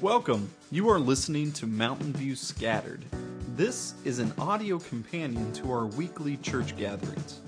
Welcome. 0.00 0.48
You 0.70 0.88
are 0.88 0.98
listening 0.98 1.52
to 1.52 1.66
Mountain 1.66 2.14
View 2.14 2.34
Scattered. 2.34 3.04
This 3.54 3.92
is 4.02 4.18
an 4.18 4.32
audio 4.38 4.78
companion 4.78 5.52
to 5.52 5.70
our 5.70 5.84
weekly 5.84 6.38
church 6.38 6.74
gatherings. 6.78 7.42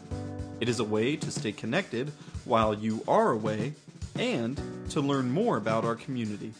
It 0.61 0.69
is 0.69 0.79
a 0.79 0.85
way 0.85 1.17
to 1.17 1.31
stay 1.31 1.53
connected 1.53 2.13
while 2.45 2.75
you 2.75 3.03
are 3.09 3.31
away 3.31 3.73
and 4.19 4.61
to 4.91 5.01
learn 5.01 5.31
more 5.31 5.57
about 5.57 5.87
our 5.87 5.95
community, 5.95 6.53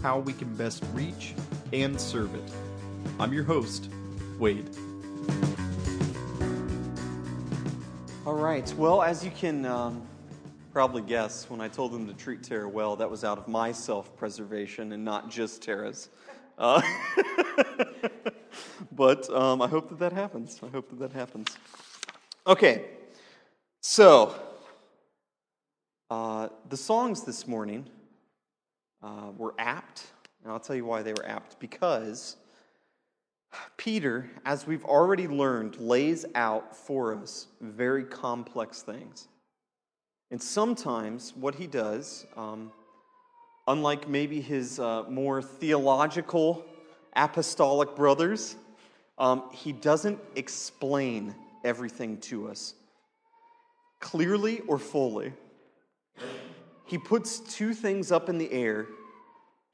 how 0.00 0.20
we 0.20 0.32
can 0.32 0.54
best 0.54 0.84
reach 0.92 1.34
and 1.72 2.00
serve 2.00 2.32
it. 2.36 2.52
I'm 3.18 3.32
your 3.32 3.42
host, 3.42 3.88
Wade. 4.38 4.70
All 8.24 8.34
right. 8.34 8.72
Well, 8.74 9.02
as 9.02 9.24
you 9.24 9.32
can 9.32 9.66
um, 9.66 10.06
probably 10.72 11.02
guess, 11.02 11.50
when 11.50 11.60
I 11.60 11.68
told 11.68 11.92
them 11.92 12.06
to 12.06 12.14
treat 12.14 12.42
Tara 12.42 12.66
well, 12.66 12.96
that 12.96 13.10
was 13.10 13.24
out 13.24 13.36
of 13.36 13.46
my 13.46 13.72
self 13.72 14.16
preservation 14.16 14.92
and 14.92 15.04
not 15.04 15.30
just 15.30 15.62
Tara's. 15.62 16.08
Uh, 16.56 16.80
but 18.92 19.28
um, 19.30 19.60
I 19.60 19.68
hope 19.68 19.90
that 19.90 19.98
that 19.98 20.12
happens. 20.12 20.58
I 20.62 20.68
hope 20.68 20.88
that 20.88 20.98
that 21.00 21.12
happens. 21.12 21.56
Okay. 22.46 22.86
So, 23.82 24.34
uh, 26.10 26.48
the 26.68 26.76
songs 26.76 27.22
this 27.22 27.46
morning 27.46 27.86
uh, 29.02 29.32
were 29.36 29.54
apt, 29.58 30.06
and 30.42 30.52
I'll 30.52 30.60
tell 30.60 30.76
you 30.76 30.86
why 30.86 31.02
they 31.02 31.12
were 31.12 31.26
apt. 31.28 31.60
Because 31.60 32.36
Peter, 33.76 34.30
as 34.46 34.66
we've 34.66 34.84
already 34.84 35.28
learned, 35.28 35.78
lays 35.78 36.24
out 36.34 36.74
for 36.74 37.14
us 37.14 37.48
very 37.60 38.04
complex 38.04 38.80
things. 38.80 39.28
And 40.32 40.42
sometimes 40.42 41.34
what 41.36 41.56
he 41.56 41.66
does, 41.66 42.24
um, 42.38 42.72
unlike 43.68 44.08
maybe 44.08 44.40
his 44.40 44.80
uh, 44.80 45.04
more 45.10 45.42
theological 45.42 46.64
apostolic 47.14 47.94
brothers, 47.94 48.56
um, 49.18 49.42
he 49.52 49.72
doesn't 49.72 50.18
explain 50.34 51.34
everything 51.64 52.16
to 52.20 52.48
us 52.48 52.72
clearly 54.00 54.60
or 54.60 54.78
fully. 54.78 55.34
He 56.86 56.96
puts 56.96 57.40
two 57.40 57.74
things 57.74 58.10
up 58.10 58.30
in 58.30 58.38
the 58.38 58.50
air 58.50 58.86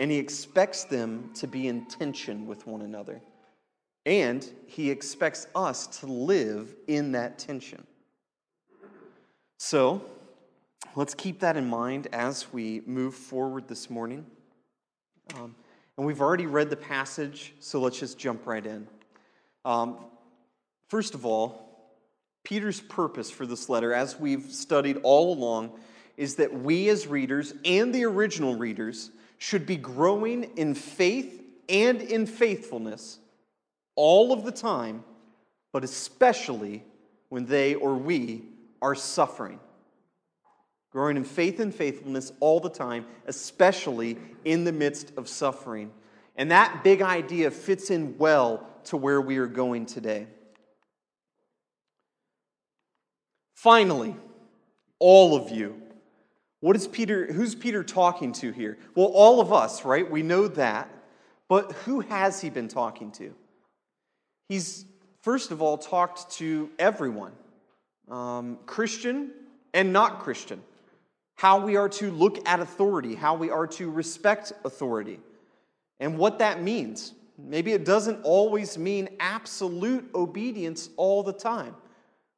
and 0.00 0.10
he 0.10 0.18
expects 0.18 0.82
them 0.82 1.30
to 1.34 1.46
be 1.46 1.68
in 1.68 1.84
tension 1.86 2.48
with 2.48 2.66
one 2.66 2.82
another. 2.82 3.20
And 4.06 4.44
he 4.66 4.90
expects 4.90 5.46
us 5.54 5.86
to 6.00 6.06
live 6.06 6.74
in 6.88 7.12
that 7.12 7.38
tension. 7.38 7.86
So, 9.58 10.02
let's 10.94 11.14
keep 11.14 11.40
that 11.40 11.56
in 11.56 11.68
mind 11.68 12.08
as 12.12 12.52
we 12.52 12.82
move 12.86 13.14
forward 13.14 13.68
this 13.68 13.90
morning. 13.90 14.26
Um, 15.34 15.54
and 15.96 16.06
we've 16.06 16.20
already 16.20 16.46
read 16.46 16.70
the 16.70 16.76
passage, 16.76 17.54
so 17.60 17.80
let's 17.80 17.98
just 17.98 18.18
jump 18.18 18.46
right 18.46 18.64
in. 18.64 18.86
Um, 19.64 19.98
first 20.88 21.14
of 21.14 21.26
all, 21.26 21.68
Peter's 22.44 22.80
purpose 22.80 23.30
for 23.30 23.46
this 23.46 23.68
letter, 23.68 23.92
as 23.92 24.18
we've 24.18 24.50
studied 24.50 24.98
all 25.02 25.34
along, 25.34 25.72
is 26.16 26.36
that 26.36 26.52
we 26.52 26.88
as 26.88 27.06
readers 27.06 27.52
and 27.64 27.94
the 27.94 28.04
original 28.04 28.56
readers 28.56 29.10
should 29.38 29.66
be 29.66 29.76
growing 29.76 30.44
in 30.56 30.74
faith 30.74 31.42
and 31.68 32.00
in 32.00 32.26
faithfulness 32.26 33.18
all 33.94 34.32
of 34.32 34.44
the 34.44 34.52
time, 34.52 35.04
but 35.72 35.84
especially 35.84 36.82
when 37.28 37.46
they 37.46 37.74
or 37.74 37.94
we 37.94 38.42
are 38.80 38.94
suffering. 38.94 39.60
Growing 40.98 41.16
in 41.16 41.22
faith 41.22 41.60
and 41.60 41.72
faithfulness 41.72 42.32
all 42.40 42.58
the 42.58 42.68
time, 42.68 43.06
especially 43.28 44.18
in 44.44 44.64
the 44.64 44.72
midst 44.72 45.12
of 45.16 45.28
suffering. 45.28 45.92
And 46.34 46.50
that 46.50 46.82
big 46.82 47.02
idea 47.02 47.52
fits 47.52 47.90
in 47.90 48.18
well 48.18 48.66
to 48.86 48.96
where 48.96 49.20
we 49.20 49.38
are 49.38 49.46
going 49.46 49.86
today. 49.86 50.26
Finally, 53.54 54.16
all 54.98 55.36
of 55.36 55.52
you. 55.52 55.80
What 56.58 56.74
is 56.74 56.88
Peter 56.88 57.32
who's 57.32 57.54
Peter 57.54 57.84
talking 57.84 58.32
to 58.32 58.50
here? 58.50 58.76
Well, 58.96 59.06
all 59.06 59.40
of 59.40 59.52
us, 59.52 59.84
right? 59.84 60.10
We 60.10 60.24
know 60.24 60.48
that. 60.48 60.90
But 61.46 61.70
who 61.84 62.00
has 62.00 62.40
he 62.40 62.50
been 62.50 62.66
talking 62.66 63.12
to? 63.12 63.32
He's 64.48 64.84
first 65.22 65.52
of 65.52 65.62
all 65.62 65.78
talked 65.78 66.32
to 66.38 66.70
everyone. 66.76 67.34
Um, 68.10 68.58
Christian 68.66 69.30
and 69.72 69.92
not 69.92 70.24
Christian. 70.24 70.60
How 71.38 71.64
we 71.64 71.76
are 71.76 71.88
to 71.90 72.10
look 72.10 72.48
at 72.48 72.58
authority, 72.58 73.14
how 73.14 73.36
we 73.36 73.48
are 73.48 73.68
to 73.68 73.88
respect 73.88 74.52
authority, 74.64 75.20
and 76.00 76.18
what 76.18 76.40
that 76.40 76.60
means. 76.60 77.14
Maybe 77.38 77.70
it 77.70 77.84
doesn't 77.84 78.24
always 78.24 78.76
mean 78.76 79.08
absolute 79.20 80.10
obedience 80.16 80.90
all 80.96 81.22
the 81.22 81.32
time. 81.32 81.76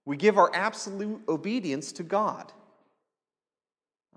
We 0.05 0.19
give 0.19 0.37
our 0.37 0.51
absolute 0.55 1.23
obedience 1.31 1.93
to 1.93 2.03
God. 2.03 2.53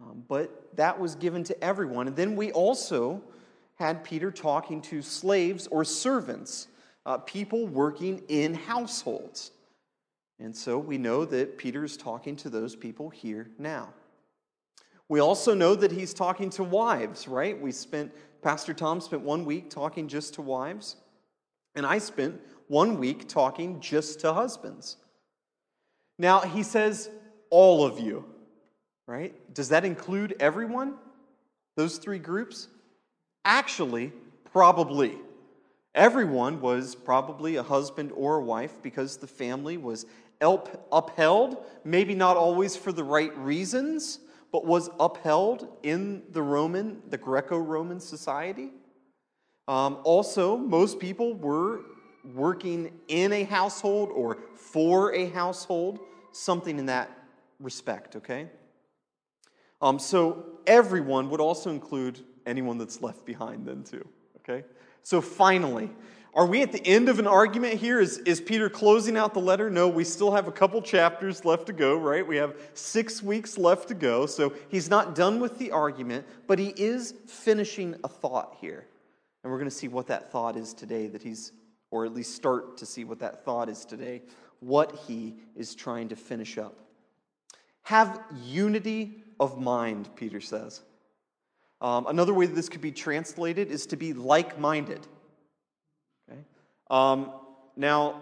Um, 0.01 0.25
but 0.27 0.75
that 0.75 0.99
was 0.99 1.15
given 1.15 1.45
to 1.45 1.63
everyone. 1.63 2.07
And 2.07 2.15
then 2.17 2.35
we 2.35 2.51
also 2.51 3.21
had 3.75 4.03
Peter 4.03 4.31
talking 4.31 4.81
to 4.81 5.01
slaves 5.01 5.65
or 5.67 5.85
servants, 5.85 6.67
uh, 7.05 7.19
people 7.19 7.67
working 7.67 8.21
in 8.27 8.53
households. 8.53 9.51
And 10.39 10.53
so 10.53 10.77
we 10.77 10.97
know 10.97 11.23
that 11.23 11.57
Peter 11.57 11.85
is 11.85 11.95
talking 11.95 12.35
to 12.35 12.49
those 12.49 12.75
people 12.75 13.09
here 13.09 13.47
now. 13.57 13.93
We 15.13 15.19
also 15.19 15.53
know 15.53 15.75
that 15.75 15.91
he's 15.91 16.11
talking 16.11 16.49
to 16.49 16.63
wives, 16.63 17.27
right? 17.27 17.61
We 17.61 17.71
spent, 17.71 18.11
Pastor 18.41 18.73
Tom 18.73 18.99
spent 18.99 19.21
one 19.21 19.45
week 19.45 19.69
talking 19.69 20.07
just 20.07 20.33
to 20.33 20.41
wives, 20.41 20.95
and 21.75 21.85
I 21.85 21.99
spent 21.99 22.41
one 22.67 22.97
week 22.97 23.27
talking 23.27 23.79
just 23.79 24.21
to 24.21 24.33
husbands. 24.33 24.97
Now, 26.17 26.39
he 26.39 26.63
says, 26.63 27.11
all 27.51 27.85
of 27.85 27.99
you, 27.99 28.25
right? 29.05 29.35
Does 29.53 29.69
that 29.69 29.85
include 29.85 30.35
everyone? 30.39 30.95
Those 31.77 31.99
three 31.99 32.17
groups? 32.17 32.67
Actually, 33.45 34.13
probably. 34.51 35.19
Everyone 35.93 36.59
was 36.59 36.95
probably 36.95 37.57
a 37.57 37.61
husband 37.61 38.11
or 38.15 38.37
a 38.37 38.43
wife 38.43 38.81
because 38.81 39.17
the 39.17 39.27
family 39.27 39.77
was 39.77 40.07
upheld, 40.41 41.63
maybe 41.83 42.15
not 42.15 42.35
always 42.35 42.75
for 42.75 42.91
the 42.91 43.03
right 43.03 43.37
reasons, 43.37 44.17
but 44.53 44.65
was 44.65 44.89
upheld 44.99 45.67
in 45.81 46.21
the 46.31 46.41
Roman, 46.41 47.01
the 47.09 47.17
Greco 47.17 47.57
Roman 47.57 47.99
society. 47.99 48.69
Um, 49.67 49.97
also, 50.03 50.55
most 50.55 50.99
people 50.99 51.33
were 51.33 51.81
working 52.35 52.91
in 53.07 53.33
a 53.33 53.43
household 53.43 54.09
or 54.13 54.37
for 54.55 55.13
a 55.15 55.27
household, 55.29 55.99
something 56.31 56.77
in 56.77 56.85
that 56.85 57.09
respect, 57.59 58.15
okay? 58.15 58.47
Um, 59.81 59.97
so 59.97 60.45
everyone 60.67 61.31
would 61.31 61.41
also 61.41 61.71
include 61.71 62.19
anyone 62.45 62.77
that's 62.77 63.01
left 63.01 63.25
behind, 63.25 63.65
then, 63.65 63.83
too, 63.83 64.07
okay? 64.37 64.65
So 65.01 65.19
finally, 65.19 65.89
are 66.35 66.47
we 66.47 66.63
at 66.63 66.71
the 66.71 66.85
end 66.85 67.09
of 67.09 67.19
an 67.19 67.27
argument 67.27 67.75
here? 67.75 67.99
Is, 67.99 68.17
is 68.19 68.41
Peter 68.41 68.67
closing 68.69 69.17
out 69.17 69.35
the 69.35 69.39
letter? 69.39 69.69
No, 69.69 69.87
we 69.87 70.03
still 70.03 70.31
have 70.31 70.47
a 70.47 70.51
couple 70.51 70.81
chapters 70.81 71.45
left 71.45 71.67
to 71.67 71.73
go, 71.73 71.95
right? 71.95 72.25
We 72.25 72.37
have 72.37 72.55
six 72.73 73.21
weeks 73.21 73.57
left 73.57 73.87
to 73.89 73.93
go. 73.93 74.25
So 74.25 74.53
he's 74.69 74.89
not 74.89 75.13
done 75.13 75.39
with 75.39 75.59
the 75.59 75.71
argument, 75.71 76.25
but 76.47 76.57
he 76.57 76.69
is 76.69 77.13
finishing 77.27 77.95
a 78.03 78.07
thought 78.07 78.57
here. 78.59 78.87
And 79.43 79.51
we're 79.51 79.59
going 79.59 79.69
to 79.69 79.75
see 79.75 79.87
what 79.87 80.07
that 80.07 80.31
thought 80.31 80.57
is 80.57 80.73
today 80.73 81.07
that 81.07 81.21
he's 81.21 81.51
or 81.91 82.05
at 82.05 82.13
least 82.13 82.33
start 82.33 82.77
to 82.77 82.87
see 82.87 83.03
what 83.03 83.19
that 83.19 83.45
thought 83.45 83.69
is 83.69 83.85
today, 83.85 84.23
what 84.61 84.95
he 85.05 85.35
is 85.55 85.75
trying 85.75 86.07
to 86.07 86.15
finish 86.15 86.57
up. 86.57 86.79
Have 87.83 88.19
unity 88.43 89.21
of 89.39 89.61
mind, 89.61 90.09
Peter 90.15 90.41
says. 90.41 90.81
Um, 91.81 92.07
another 92.07 92.33
way 92.33 92.47
that 92.47 92.55
this 92.55 92.67
could 92.67 92.81
be 92.81 92.91
translated 92.91 93.69
is 93.69 93.85
to 93.87 93.95
be 93.95 94.13
like 94.13 94.57
minded. 94.57 95.05
Um, 96.89 97.31
now, 97.75 98.21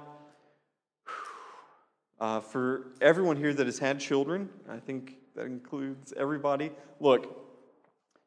uh, 2.19 2.39
for 2.39 2.93
everyone 3.01 3.35
here 3.35 3.53
that 3.53 3.65
has 3.65 3.79
had 3.79 3.99
children, 3.99 4.49
I 4.69 4.77
think 4.77 5.15
that 5.35 5.45
includes 5.45 6.13
everybody, 6.15 6.71
look, 6.99 7.37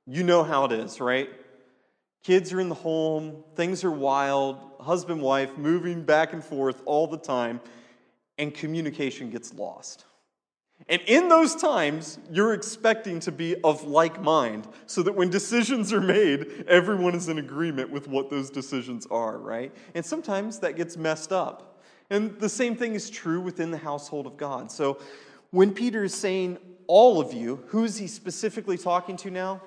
you 0.07 0.23
know 0.23 0.43
how 0.43 0.65
it 0.65 0.73
is, 0.73 1.01
right? 1.01 1.29
Kids 2.25 2.53
are 2.53 2.61
in 2.61 2.69
the 2.69 2.75
home, 2.75 3.45
things 3.55 3.85
are 3.85 3.91
wild, 3.91 4.59
husband, 4.81 5.21
wife 5.23 5.57
moving 5.57 6.03
back 6.03 6.33
and 6.33 6.43
forth 6.43 6.83
all 6.87 7.07
the 7.07 7.19
time, 7.19 7.61
and 8.39 8.53
communication 8.53 9.31
gets 9.31 9.55
lost. 9.55 10.05
And 10.89 11.01
in 11.07 11.29
those 11.29 11.57
times, 11.57 12.19
you're 12.31 12.53
expecting 12.53 13.19
to 13.21 13.33
be 13.33 13.57
of 13.63 13.85
like 13.85 14.21
mind 14.21 14.69
so 14.87 15.03
that 15.03 15.13
when 15.13 15.31
decisions 15.31 15.93
are 15.93 16.01
made, 16.01 16.67
everyone 16.69 17.15
is 17.15 17.29
in 17.29 17.39
agreement 17.39 17.91
with 17.91 18.07
what 18.07 18.29
those 18.29 18.51
decisions 18.51 19.07
are, 19.11 19.39
right? 19.39 19.75
And 19.95 20.05
sometimes 20.05 20.59
that 20.59 20.77
gets 20.77 20.97
messed 20.97 21.33
up. 21.33 21.83
And 22.11 22.39
the 22.39 22.51
same 22.51 22.77
thing 22.77 22.95
is 22.95 23.09
true 23.09 23.41
within 23.41 23.71
the 23.71 23.79
household 23.79 24.27
of 24.27 24.37
God. 24.37 24.71
So 24.71 24.99
when 25.51 25.73
Peter 25.73 26.05
is 26.05 26.15
saying 26.15 26.59
all 26.87 27.19
of 27.19 27.33
you, 27.33 27.65
who 27.69 27.85
is 27.85 27.97
he 27.97 28.07
specifically 28.07 28.77
talking 28.77 29.17
to 29.19 29.31
now? 29.31 29.63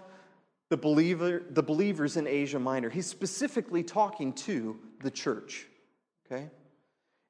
the, 0.70 0.78
believer, 0.78 1.44
the 1.50 1.64
believers 1.64 2.18
in 2.18 2.28
Asia 2.28 2.60
Minor. 2.60 2.90
He's 2.90 3.06
specifically 3.06 3.84
talking 3.84 4.34
to 4.34 4.78
the 5.02 5.12
church. 5.12 5.66
Okay? 6.26 6.50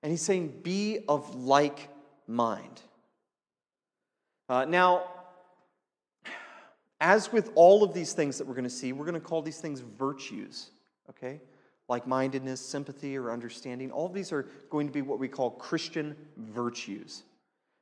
And 0.01 0.11
he's 0.11 0.21
saying, 0.21 0.61
be 0.63 0.99
of 1.07 1.35
like 1.35 1.89
mind. 2.27 2.81
Uh, 4.49 4.65
now, 4.65 5.03
as 6.99 7.31
with 7.31 7.51
all 7.55 7.83
of 7.83 7.93
these 7.93 8.13
things 8.13 8.37
that 8.37 8.47
we're 8.47 8.55
going 8.55 8.63
to 8.63 8.69
see, 8.69 8.93
we're 8.93 9.05
going 9.05 9.13
to 9.13 9.19
call 9.19 9.41
these 9.41 9.59
things 9.59 9.81
virtues. 9.81 10.71
Okay? 11.09 11.39
Like 11.87 12.07
mindedness, 12.07 12.59
sympathy, 12.59 13.17
or 13.17 13.31
understanding. 13.31 13.91
All 13.91 14.05
of 14.05 14.13
these 14.13 14.31
are 14.31 14.47
going 14.69 14.87
to 14.87 14.93
be 14.93 15.01
what 15.01 15.19
we 15.19 15.27
call 15.27 15.51
Christian 15.51 16.15
virtues. 16.37 17.23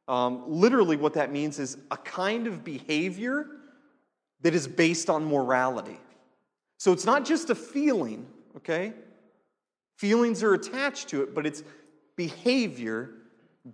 Um, 0.08 0.44
literally, 0.48 0.98
what 0.98 1.14
that 1.14 1.32
means 1.32 1.60
is 1.60 1.78
a 1.90 1.98
kind 1.98 2.46
of 2.46 2.64
behavior 2.64 3.48
that 4.42 4.54
is 4.54 4.68
based 4.68 5.10
on 5.10 5.26
morality. 5.26 6.00
So 6.78 6.92
it's 6.92 7.06
not 7.06 7.26
just 7.26 7.50
a 7.50 7.56
feeling, 7.56 8.28
okay? 8.58 8.94
Feelings 9.98 10.44
are 10.44 10.54
attached 10.54 11.10
to 11.10 11.24
it, 11.24 11.34
but 11.34 11.46
it's 11.46 11.64
behavior 12.16 13.12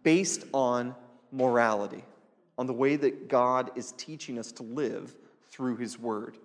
based 0.03 0.45
on 0.53 0.95
morality, 1.31 2.05
on 2.61 2.67
the 2.67 2.73
way 2.73 2.95
that 2.95 3.27
God 3.27 3.71
is 3.75 3.91
teaching 3.93 4.37
us 4.37 4.51
to 4.51 4.61
live 4.61 5.15
through 5.49 5.77
His 5.77 5.97
Word. 5.97 6.37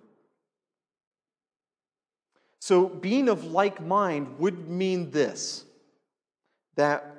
So, 2.59 2.89
being 2.89 3.29
of 3.29 3.43
like 3.43 3.79
mind 3.79 4.39
would 4.39 4.67
mean 4.67 5.11
this 5.11 5.63
that 6.75 7.17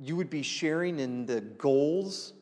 you 0.00 0.16
would 0.16 0.28
be 0.28 0.42
sharing 0.42 0.98
in 0.98 1.24
the 1.24 1.40
goals, 1.40 2.32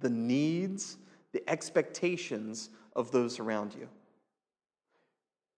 the 0.00 0.08
needs, 0.08 0.96
the 1.32 1.42
expectations 1.46 2.70
of 2.96 3.10
those 3.10 3.38
around 3.38 3.74
you. 3.74 3.86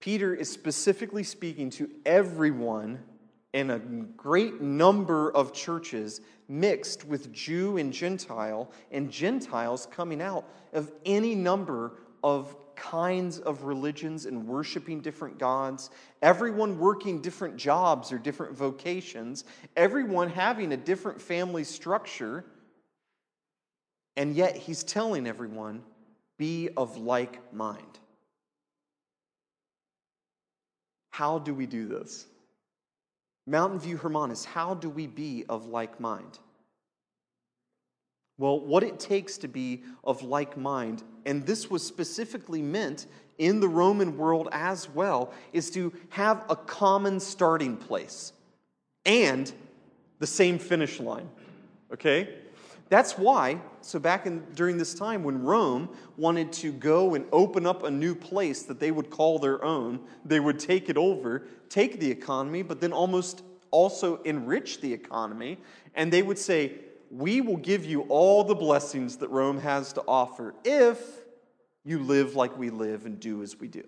Peter 0.00 0.34
is 0.34 0.50
specifically 0.50 1.22
speaking 1.22 1.70
to 1.70 1.88
everyone 2.04 3.04
in 3.56 3.70
a 3.70 3.78
great 3.78 4.60
number 4.60 5.30
of 5.30 5.50
churches 5.50 6.20
mixed 6.46 7.06
with 7.06 7.32
Jew 7.32 7.78
and 7.78 7.90
Gentile, 7.90 8.70
and 8.92 9.10
Gentiles 9.10 9.88
coming 9.90 10.20
out 10.20 10.44
of 10.74 10.92
any 11.06 11.34
number 11.34 11.94
of 12.22 12.54
kinds 12.76 13.38
of 13.38 13.62
religions 13.62 14.26
and 14.26 14.46
worshiping 14.46 15.00
different 15.00 15.38
gods, 15.38 15.88
everyone 16.20 16.78
working 16.78 17.22
different 17.22 17.56
jobs 17.56 18.12
or 18.12 18.18
different 18.18 18.54
vocations, 18.54 19.44
everyone 19.74 20.28
having 20.28 20.74
a 20.74 20.76
different 20.76 21.18
family 21.18 21.64
structure. 21.64 22.44
And 24.18 24.34
yet 24.34 24.54
he's 24.54 24.84
telling 24.84 25.26
everyone, 25.26 25.82
be 26.36 26.68
of 26.76 26.98
like 26.98 27.54
mind. 27.54 27.98
How 31.08 31.38
do 31.38 31.54
we 31.54 31.64
do 31.64 31.88
this? 31.88 32.26
Mountain 33.46 33.78
View 33.78 33.96
Hermanus, 33.96 34.44
how 34.44 34.74
do 34.74 34.90
we 34.90 35.06
be 35.06 35.44
of 35.48 35.66
like 35.66 36.00
mind? 36.00 36.38
Well, 38.38 38.60
what 38.60 38.82
it 38.82 38.98
takes 39.00 39.38
to 39.38 39.48
be 39.48 39.84
of 40.04 40.22
like 40.22 40.56
mind, 40.56 41.02
and 41.24 41.46
this 41.46 41.70
was 41.70 41.82
specifically 41.82 42.60
meant 42.60 43.06
in 43.38 43.60
the 43.60 43.68
Roman 43.68 44.16
world 44.16 44.48
as 44.52 44.88
well, 44.90 45.32
is 45.52 45.70
to 45.70 45.92
have 46.10 46.44
a 46.50 46.56
common 46.56 47.20
starting 47.20 47.76
place 47.76 48.32
and 49.04 49.50
the 50.18 50.26
same 50.26 50.58
finish 50.58 51.00
line. 51.00 51.28
Okay? 51.92 52.34
That's 52.88 53.18
why, 53.18 53.60
so 53.80 53.98
back 53.98 54.26
in, 54.26 54.44
during 54.54 54.78
this 54.78 54.94
time 54.94 55.24
when 55.24 55.42
Rome 55.42 55.88
wanted 56.16 56.52
to 56.54 56.72
go 56.72 57.16
and 57.16 57.26
open 57.32 57.66
up 57.66 57.82
a 57.82 57.90
new 57.90 58.14
place 58.14 58.62
that 58.62 58.78
they 58.78 58.92
would 58.92 59.10
call 59.10 59.40
their 59.40 59.64
own, 59.64 60.00
they 60.24 60.38
would 60.38 60.60
take 60.60 60.88
it 60.88 60.96
over, 60.96 61.48
take 61.68 61.98
the 61.98 62.10
economy, 62.10 62.62
but 62.62 62.80
then 62.80 62.92
almost 62.92 63.42
also 63.72 64.22
enrich 64.22 64.80
the 64.80 64.92
economy, 64.92 65.58
and 65.94 66.12
they 66.12 66.22
would 66.22 66.38
say, 66.38 66.74
we 67.10 67.40
will 67.40 67.56
give 67.56 67.84
you 67.84 68.02
all 68.02 68.44
the 68.44 68.54
blessings 68.54 69.16
that 69.18 69.30
Rome 69.30 69.58
has 69.58 69.92
to 69.94 70.02
offer 70.06 70.54
if 70.64 71.00
you 71.84 71.98
live 72.00 72.34
like 72.36 72.56
we 72.56 72.70
live 72.70 73.04
and 73.06 73.18
do 73.18 73.42
as 73.42 73.58
we 73.58 73.68
do. 73.68 73.84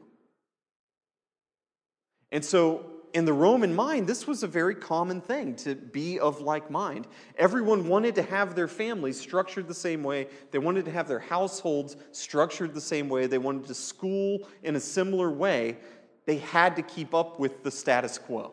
And 2.30 2.44
so, 2.44 2.84
in 3.14 3.25
the 3.25 3.32
Roman 3.32 3.75
mind, 3.75 4.06
this 4.06 4.26
was 4.26 4.43
a 4.43 4.46
very 4.46 4.75
common 4.75 5.20
thing 5.20 5.55
to 5.56 5.75
be 5.75 6.19
of 6.19 6.40
like 6.40 6.70
mind. 6.70 7.06
Everyone 7.37 7.88
wanted 7.88 8.14
to 8.16 8.22
have 8.22 8.55
their 8.55 8.69
families 8.69 9.19
structured 9.19 9.69
the 9.69 9.75
same 9.75 10.02
way. 10.02 10.28
They 10.50 10.58
wanted 10.58 10.84
to 10.84 10.90
have 10.90 11.08
their 11.08 11.19
households 11.19 11.96
structured 12.12 12.75
the 12.75 12.81
same 12.81 13.08
way. 13.08 13.26
They 13.26 13.38
wanted 13.38 13.66
to 13.66 13.75
school 13.75 14.49
in 14.62 14.76
a 14.76 14.81
similar 14.81 15.31
way. 15.31 15.78
They 16.26 16.38
had 16.38 16.76
to 16.76 16.82
keep 16.82 17.14
up 17.14 17.40
with 17.40 17.62
the 17.62 17.70
status 17.70 18.19
quo. 18.19 18.52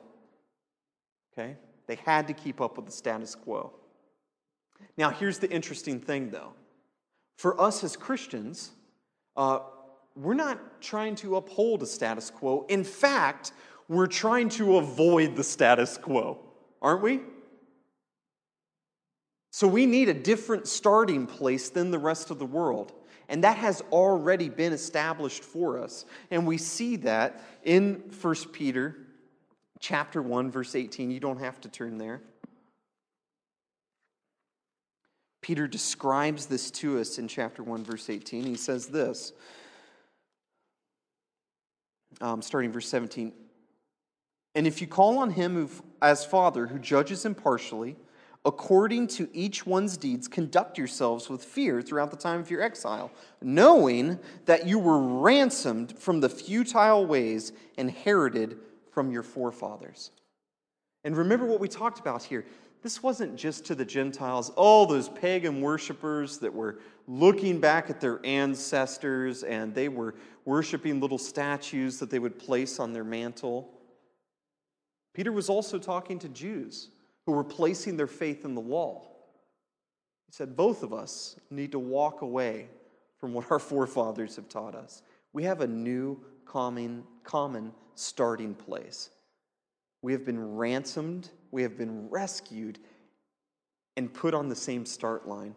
Okay? 1.34 1.58
They 1.88 1.96
had 1.96 2.28
to 2.28 2.34
keep 2.34 2.62
up 2.62 2.78
with 2.78 2.86
the 2.86 2.92
status 2.92 3.36
quo. 3.36 3.74
Now, 4.98 5.10
here's 5.10 5.40
the 5.40 5.50
interesting 5.50 6.00
thing, 6.00 6.30
though. 6.30 6.54
For 7.38 7.60
us 7.60 7.84
as 7.84 7.98
Christians, 7.98 8.72
uh, 9.36 9.60
we're 10.16 10.34
not 10.34 10.82
trying 10.82 11.16
to 11.16 11.36
uphold 11.36 11.84
a 11.84 11.86
status 11.86 12.30
quo. 12.30 12.66
In 12.70 12.84
fact, 12.84 13.52
we're 13.88 14.08
trying 14.08 14.50
to 14.50 14.78
avoid 14.78 15.36
the 15.36 15.44
status 15.44 15.98
quo, 15.98 16.40
aren't 16.82 17.02
we? 17.02 17.22
So 19.52 19.68
we 19.68 19.86
need 19.86 20.10
a 20.10 20.14
different 20.14 20.68
starting 20.68 21.28
place 21.28 21.70
than 21.70 21.92
the 21.92 22.00
rest 22.00 22.30
of 22.30 22.40
the 22.40 22.46
world. 22.46 22.92
And 23.30 23.44
that 23.44 23.58
has 23.58 23.82
already 23.92 24.50
been 24.50 24.74
established 24.74 25.44
for 25.44 25.80
us. 25.80 26.06
And 26.30 26.46
we 26.46 26.58
see 26.58 26.98
that 26.98 27.42
in 27.64 28.04
1 28.22 28.36
Peter 28.52 28.98
chapter 29.80 30.22
1 30.22 30.52
verse 30.52 30.76
18. 30.76 31.10
You 31.10 31.20
don't 31.20 31.40
have 31.40 31.62
to 31.62 31.70
turn 31.70 31.98
there. 31.98 32.22
Peter 35.46 35.68
describes 35.68 36.48
this 36.48 36.72
to 36.72 37.00
us 37.00 37.20
in 37.20 37.28
chapter 37.28 37.62
1, 37.62 37.84
verse 37.84 38.10
18. 38.10 38.44
He 38.44 38.56
says 38.56 38.88
this, 38.88 39.32
um, 42.20 42.42
starting 42.42 42.72
verse 42.72 42.88
17. 42.90 43.32
And 44.56 44.66
if 44.66 44.82
you 44.82 44.88
call 44.88 45.18
on 45.18 45.32
him 45.32 45.56
who, 45.56 45.70
as 46.02 46.26
Father, 46.26 46.68
who 46.68 46.80
judges 46.80 47.26
impartially, 47.26 47.98
according 48.46 49.08
to 49.08 49.30
each 49.34 49.66
one's 49.66 49.98
deeds, 49.98 50.28
conduct 50.28 50.78
yourselves 50.78 51.30
with 51.30 51.44
fear 51.44 51.82
throughout 51.82 52.12
the 52.12 52.18
time 52.18 52.40
of 52.40 52.50
your 52.50 52.62
exile, 52.62 53.12
knowing 53.42 54.18
that 54.46 54.66
you 54.66 54.80
were 54.80 55.00
ransomed 55.00 55.98
from 55.98 56.22
the 56.22 56.30
futile 56.30 57.06
ways 57.06 57.52
inherited 57.78 58.58
from 58.92 59.12
your 59.12 59.24
forefathers. 59.24 60.12
And 61.04 61.18
remember 61.18 61.46
what 61.46 61.60
we 61.60 61.68
talked 61.68 62.00
about 62.00 62.24
here 62.24 62.46
this 62.86 63.02
wasn't 63.02 63.36
just 63.36 63.66
to 63.66 63.74
the 63.74 63.84
Gentiles, 63.84 64.52
all 64.52 64.86
those 64.86 65.10
pagan 65.10 65.60
worshippers 65.60 66.38
that 66.38 66.54
were 66.54 66.78
looking 67.08 67.60
back 67.60 67.90
at 67.90 68.00
their 68.00 68.24
ancestors 68.24 69.42
and 69.42 69.74
they 69.74 69.90
were 69.90 70.14
worshiping 70.46 71.00
little 71.00 71.18
statues 71.18 71.98
that 71.98 72.12
they 72.12 72.20
would 72.20 72.38
place 72.38 72.80
on 72.80 72.94
their 72.94 73.04
mantle. 73.04 73.75
Peter 75.16 75.32
was 75.32 75.50
also 75.50 75.80
talking 75.80 76.20
to 76.20 76.30
Jews 76.30 76.90
who 77.26 77.32
were 77.32 77.44
placing 77.44 77.98
their 77.98 78.06
faith 78.06 78.46
in 78.46 78.54
the 78.54 78.62
law. 78.62 79.02
He 80.28 80.34
said, 80.34 80.56
Both 80.56 80.84
of 80.84 80.94
us 80.94 81.40
need 81.50 81.72
to 81.72 81.80
walk 81.80 82.22
away 82.22 82.68
from 83.18 83.34
what 83.34 83.50
our 83.50 83.60
forefathers 83.72 84.36
have 84.36 84.48
taught 84.48 84.76
us. 84.76 85.02
We 85.34 85.44
have 85.44 85.62
a 85.62 85.68
new 85.68 86.24
common, 86.46 87.04
common 87.24 87.74
starting 87.96 88.54
place. 88.54 89.10
We 90.04 90.12
have 90.12 90.24
been 90.24 90.56
ransomed 90.56 91.30
we 91.56 91.64
have 91.64 91.78
been 91.78 92.10
rescued 92.10 92.80
and 93.96 94.14
put 94.14 94.34
on 94.34 94.50
the 94.50 94.58
same 94.58 94.86
start 94.86 95.26
line, 95.26 95.56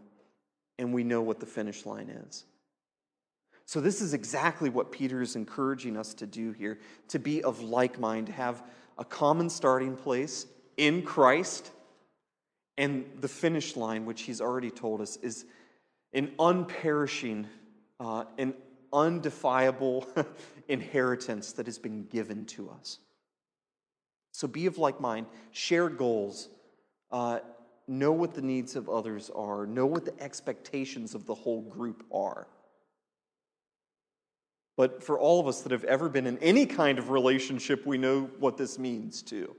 and 0.79 0.95
we 0.95 1.03
know 1.03 1.23
what 1.23 1.41
the 1.41 1.47
finish 1.47 1.85
line 1.85 2.09
is. 2.09 2.45
So, 3.65 3.81
this 3.81 4.01
is 4.01 4.15
exactly 4.15 4.71
what 4.71 4.93
Peter 4.93 5.21
is 5.21 5.35
encouraging 5.35 5.97
us 5.97 6.15
to 6.15 6.27
do 6.29 6.53
here 6.53 6.79
to 7.09 7.19
be 7.19 7.43
of 7.43 7.63
like 7.63 7.99
mind, 7.99 8.29
to 8.29 8.33
have 8.33 8.63
a 8.99 9.05
common 9.05 9.49
starting 9.49 9.97
place 9.97 10.47
in 10.77 11.03
Christ, 11.03 11.71
and 12.77 13.05
the 13.21 13.29
finish 13.29 13.77
line, 13.77 14.05
which 14.05 14.23
he's 14.23 14.41
already 14.41 14.71
told 14.71 15.01
us, 15.01 15.17
is 15.17 15.45
an 16.13 16.33
unperishing, 16.39 17.47
uh, 18.01 18.25
an 18.39 18.55
undefiable 18.93 20.07
inheritance 20.69 21.53
that 21.53 21.67
has 21.67 21.79
been 21.79 22.07
given 22.07 22.45
to 22.47 22.71
us. 22.71 22.99
So 24.33 24.47
be 24.47 24.67
of 24.67 24.79
like 24.79 25.01
mind, 25.01 25.27
share 25.51 25.89
goals, 25.89 26.49
uh, 27.11 27.41
know 27.89 28.13
what 28.13 28.35
the 28.35 28.43
needs 28.43 28.77
of 28.77 28.89
others 28.89 29.31
are, 29.35 29.67
know 29.67 29.87
what 29.87 30.05
the 30.05 30.23
expectations 30.23 31.15
of 31.15 31.27
the 31.27 31.35
whole 31.35 31.63
group 31.63 32.05
are. 32.13 32.47
But 34.79 35.03
for 35.03 35.19
all 35.19 35.41
of 35.41 35.49
us 35.49 35.63
that 35.63 35.73
have 35.73 35.83
ever 35.85 36.09
been 36.09 36.25
in 36.25 36.39
any 36.39 36.65
kind 36.65 37.01
of 37.01 37.11
relationship, 37.11 37.85
we 37.85 37.99
know 37.99 38.31
what 38.39 38.57
this 38.57 38.79
means 38.79 39.23
too. 39.23 39.57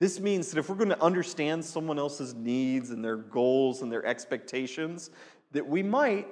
This 0.00 0.18
means 0.18 0.50
that 0.50 0.58
if 0.58 0.70
we're 0.70 0.76
going 0.76 0.88
to 0.88 1.02
understand 1.02 1.62
someone 1.62 1.98
else's 1.98 2.32
needs 2.32 2.90
and 2.90 3.04
their 3.04 3.18
goals 3.18 3.82
and 3.82 3.92
their 3.92 4.06
expectations, 4.06 5.10
that 5.52 5.68
we 5.68 5.82
might 5.82 6.26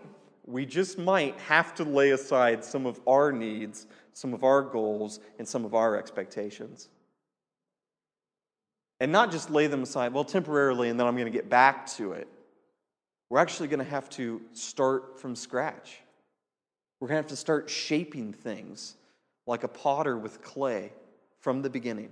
we 0.47 0.65
just 0.65 0.99
might 0.99 1.39
have 1.41 1.75
to 1.75 1.85
lay 1.85 2.11
aside 2.11 2.65
some 2.65 2.87
of 2.87 2.99
our 3.07 3.33
needs, 3.33 3.87
some 4.15 4.33
of 4.33 4.45
our 4.45 4.63
goals, 4.63 5.21
and 5.39 5.47
some 5.47 5.67
of 5.67 5.75
our 5.75 5.97
expectations. 5.97 6.89
And 8.99 9.13
not 9.13 9.31
just 9.31 9.51
lay 9.51 9.67
them 9.67 9.83
aside, 9.83 10.15
well, 10.15 10.25
temporarily, 10.25 10.89
and 10.89 10.99
then 10.99 11.07
I'm 11.07 11.15
going 11.15 11.31
to 11.31 11.39
get 11.39 11.51
back 11.51 11.87
to 11.97 12.13
it. 12.13 12.29
We're 13.29 13.39
actually 13.39 13.69
going 13.69 13.85
to 13.85 13.91
have 13.91 14.09
to 14.11 14.41
start 14.55 15.21
from 15.21 15.37
scratch. 15.37 16.01
We're 17.01 17.09
going 17.09 17.17
to 17.17 17.23
have 17.23 17.31
to 17.31 17.37
start 17.37 17.71
shaping 17.71 18.33
things 18.33 18.95
like 19.47 19.65
a 19.65 19.69
potter 19.69 20.17
with 20.17 20.43
clay 20.43 20.93
from 21.41 21.63
the 21.63 21.71
beginning. 21.71 22.11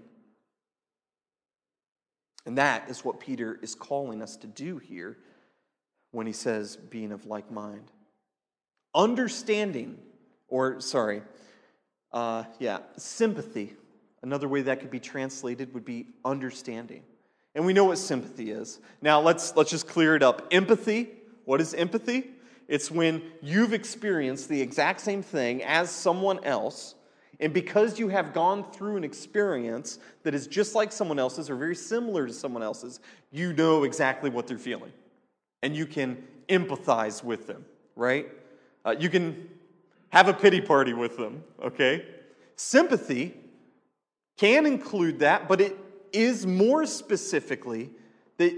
And 2.47 2.57
that 2.57 2.89
is 2.89 3.05
what 3.05 3.21
Peter 3.21 3.59
is 3.61 3.75
calling 3.75 4.23
us 4.23 4.37
to 4.39 4.47
do 4.47 4.79
here 4.79 5.19
when 6.13 6.27
he 6.27 6.33
says, 6.33 6.77
being 6.77 7.13
of 7.13 7.27
like 7.27 7.51
mind. 7.51 7.93
Understanding, 8.95 9.99
or 10.49 10.81
sorry, 10.81 11.21
uh, 12.13 12.45
yeah, 12.59 12.79
sympathy. 12.97 13.75
Another 14.23 14.49
way 14.49 14.63
that 14.63 14.81
could 14.81 14.91
be 14.91 14.99
translated 14.99 15.75
would 15.75 15.85
be 15.85 16.07
understanding. 16.25 17.03
And 17.55 17.67
we 17.67 17.75
know 17.75 17.85
what 17.85 17.99
sympathy 17.99 18.51
is. 18.51 18.81
Now 19.03 19.21
let's, 19.21 19.55
let's 19.55 19.71
just 19.71 19.87
clear 19.87 20.17
it 20.17 20.23
up. 20.23 20.49
Empathy, 20.51 21.11
what 21.45 21.61
is 21.61 21.75
empathy? 21.75 22.31
It's 22.69 22.91
when 22.91 23.23
you've 23.43 23.73
experienced 23.73 24.49
the 24.49 24.61
exact 24.61 25.01
same 25.01 25.23
thing 25.23 25.63
as 25.63 25.91
someone 25.91 26.45
else, 26.45 26.95
and 27.41 27.53
because 27.53 27.99
you 27.99 28.09
have 28.09 28.35
gone 28.35 28.71
through 28.71 28.97
an 28.97 29.05
experience 29.05 29.99
that 30.23 30.35
is 30.35 30.47
just 30.47 30.75
like 30.75 30.93
someone 30.93 31.19
else's 31.19 31.49
or 31.49 31.57
very 31.57 31.75
similar 31.75 32.27
to 32.27 32.33
someone 32.33 32.63
else's, 32.63 33.01
you 33.31 33.53
know 33.55 33.85
exactly 33.85 34.29
what 34.29 34.47
they're 34.47 34.59
feeling. 34.59 34.93
And 35.63 35.75
you 35.75 35.87
can 35.87 36.23
empathize 36.49 37.25
with 37.25 37.47
them, 37.47 37.65
right? 37.97 38.29
Uh, 38.85 38.95
you 38.99 39.09
can 39.09 39.49
have 40.11 40.29
a 40.29 40.35
pity 40.35 40.61
party 40.61 40.93
with 40.93 41.17
them, 41.17 41.43
okay? 41.63 42.05
Sympathy 42.57 43.35
can 44.37 44.67
include 44.67 45.21
that, 45.21 45.49
but 45.49 45.61
it 45.61 45.77
is 46.13 46.47
more 46.47 46.87
specifically 46.87 47.91
that 48.39 48.55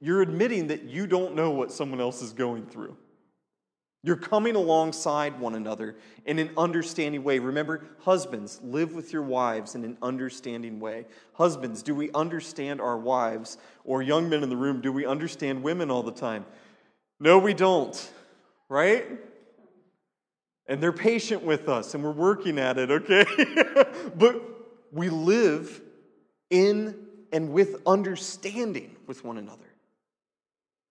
you're 0.00 0.22
admitting 0.22 0.68
that 0.68 0.84
you 0.84 1.06
don't 1.06 1.34
know 1.34 1.50
what 1.50 1.72
someone 1.72 2.00
else 2.00 2.22
is 2.22 2.32
going 2.32 2.66
through. 2.66 2.96
You're 4.02 4.16
coming 4.16 4.56
alongside 4.56 5.38
one 5.38 5.54
another 5.54 5.96
in 6.24 6.38
an 6.38 6.50
understanding 6.56 7.22
way. 7.22 7.38
Remember, 7.38 7.84
husbands, 8.00 8.58
live 8.62 8.94
with 8.94 9.12
your 9.12 9.22
wives 9.22 9.74
in 9.74 9.84
an 9.84 9.98
understanding 10.00 10.80
way. 10.80 11.04
Husbands, 11.34 11.82
do 11.82 11.94
we 11.94 12.10
understand 12.12 12.80
our 12.80 12.96
wives? 12.96 13.58
Or 13.84 14.00
young 14.00 14.30
men 14.30 14.42
in 14.42 14.48
the 14.48 14.56
room, 14.56 14.80
do 14.80 14.90
we 14.90 15.04
understand 15.04 15.62
women 15.62 15.90
all 15.90 16.02
the 16.02 16.12
time? 16.12 16.46
No, 17.18 17.38
we 17.38 17.52
don't, 17.52 18.10
right? 18.70 19.04
And 20.66 20.82
they're 20.82 20.92
patient 20.92 21.42
with 21.42 21.68
us 21.68 21.92
and 21.94 22.02
we're 22.02 22.12
working 22.12 22.58
at 22.58 22.78
it, 22.78 22.90
okay? 22.90 23.26
but 24.16 24.42
we 24.92 25.10
live 25.10 25.82
in 26.48 27.06
and 27.32 27.52
with 27.52 27.82
understanding 27.86 28.96
with 29.06 29.24
one 29.24 29.36
another. 29.36 29.69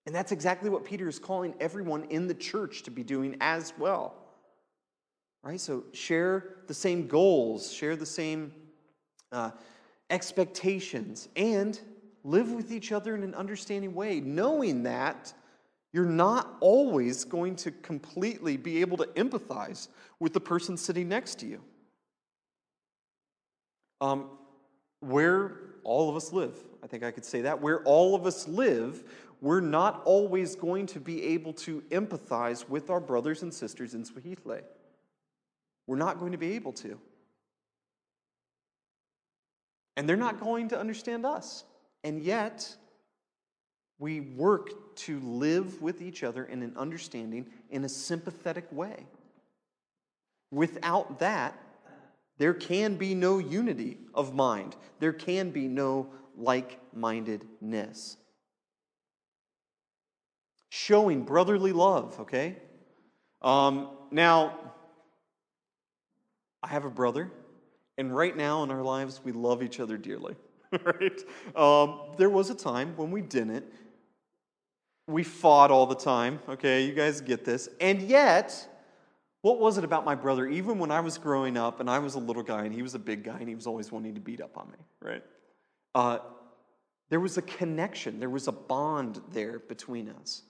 And 0.10 0.16
that's 0.16 0.32
exactly 0.32 0.72
what 0.72 0.84
Peter 0.86 1.08
is 1.08 1.20
calling 1.20 1.54
everyone 1.60 2.06
in 2.06 2.26
the 2.26 2.34
church 2.34 2.82
to 2.82 2.90
be 2.90 3.04
doing 3.04 3.38
as 3.42 3.74
well. 3.78 4.16
Right? 5.44 5.62
So 5.62 5.84
share 5.94 6.56
the 6.66 6.74
same 6.74 7.06
goals, 7.06 7.72
share 7.72 7.96
the 7.96 8.08
same 8.08 8.52
uh, 9.32 9.52
expectations, 10.10 11.30
and 11.36 11.80
live 12.24 12.52
with 12.54 12.72
each 12.72 12.92
other 12.92 13.14
in 13.14 13.22
an 13.22 13.36
understanding 13.36 13.94
way, 13.94 14.20
knowing 14.20 14.82
that 14.82 15.32
you're 15.94 16.06
not 16.06 16.58
always 16.60 17.24
going 17.24 17.56
to 17.58 17.70
completely 17.70 18.58
be 18.58 18.82
able 18.82 18.98
to 18.98 19.06
empathize 19.10 19.90
with 20.20 20.34
the 20.34 20.42
person 20.42 20.76
sitting 20.76 21.08
next 21.08 21.36
to 21.42 21.46
you. 21.46 21.62
Um, 24.02 24.32
where 25.02 25.58
all 25.84 26.10
of 26.10 26.16
us 26.16 26.34
live, 26.34 26.58
I 26.84 26.88
think 26.88 27.04
I 27.04 27.12
could 27.12 27.26
say 27.26 27.42
that, 27.42 27.62
where 27.62 27.84
all 27.84 28.16
of 28.16 28.26
us 28.26 28.48
live, 28.48 29.04
we're 29.42 29.62
not 29.62 30.02
always 30.04 30.56
going 30.56 30.86
to 30.88 31.00
be 31.00 31.24
able 31.24 31.54
to 31.54 31.82
empathize 31.90 32.68
with 32.68 32.90
our 32.90 33.00
brothers 33.00 33.42
and 33.42 33.54
sisters 33.54 33.94
in 33.94 34.04
Zwelihle. 34.04 34.62
We're 35.88 35.96
not 35.96 36.20
going 36.20 36.34
to 36.34 36.38
be 36.38 36.54
able 36.54 36.74
to. 36.74 37.00
And 39.96 40.08
they're 40.08 40.18
not 40.18 40.40
going 40.40 40.70
to 40.70 40.80
understand 40.80 41.26
us. 41.26 41.64
And 42.04 42.22
yet, 42.22 42.76
we 43.98 44.22
work 44.22 44.96
to 44.96 45.20
live 45.20 45.82
with 45.82 46.02
each 46.02 46.24
other 46.24 46.46
in 46.46 46.62
an 46.62 46.74
understanding 46.78 47.48
in 47.70 47.84
a 47.84 47.90
sympathetic 47.90 48.72
way. 48.72 49.06
Without 50.52 51.20
that, 51.20 51.58
there 52.38 52.54
can 52.54 52.96
be 52.96 53.14
no 53.14 53.40
unity 53.40 53.98
of 54.14 54.34
mind. 54.34 54.76
There 55.00 55.12
can 55.14 55.52
be 55.52 55.68
no 55.68 56.10
like 56.38 56.80
mindedness 56.94 58.18
showing 60.70 61.24
brotherly 61.24 61.74
love, 61.74 62.20
okay? 62.22 62.58
Um, 63.42 63.90
now, 64.12 64.58
I 66.62 66.68
have 66.68 66.86
a 66.86 66.90
brother, 66.90 67.32
and 67.98 68.16
right 68.16 68.36
now 68.36 68.64
in 68.64 68.72
our 68.72 68.84
lives, 68.84 69.22
we 69.24 69.32
love 69.32 69.64
each 69.64 69.80
other 69.80 69.98
dearly, 69.98 70.36
right? 70.84 71.20
Um, 71.56 72.16
there 72.18 72.30
was 72.30 72.50
a 72.50 72.56
time 72.56 72.94
when 72.96 73.12
we 73.12 73.22
didn't. 73.22 73.66
We 75.08 75.24
fought 75.24 75.72
all 75.72 75.88
the 75.88 75.96
time, 75.96 76.40
okay? 76.48 76.86
You 76.86 76.94
guys 76.94 77.22
get 77.22 77.44
this. 77.44 77.68
And 77.82 78.02
yet, 78.04 78.68
what 79.42 79.60
was 79.60 79.78
it 79.78 79.84
about 79.84 80.06
my 80.06 80.16
brother, 80.16 80.48
even 80.48 80.78
when 80.80 80.92
I 80.92 81.00
was 81.00 81.18
growing 81.18 81.58
up 81.58 81.80
and 81.80 81.90
I 81.90 82.00
was 82.00 82.16
a 82.16 82.20
little 82.20 82.44
guy 82.44 82.66
and 82.66 82.74
he 82.74 82.82
was 82.82 82.94
a 82.94 83.00
big 83.00 83.24
guy 83.24 83.38
and 83.40 83.48
he 83.48 83.56
was 83.56 83.66
always 83.68 83.92
wanting 83.92 84.14
to 84.16 84.20
beat 84.20 84.42
up 84.42 84.58
on 84.58 84.68
me, 84.70 84.78
right? 85.02 85.24
Uh, 85.96 86.20
there 87.10 87.20
was 87.20 87.38
a 87.38 87.42
connection, 87.42 88.20
there 88.20 88.30
was 88.30 88.48
a 88.48 88.52
bond 88.52 89.22
there 89.32 89.60
between 89.60 90.10
us. 90.10 90.44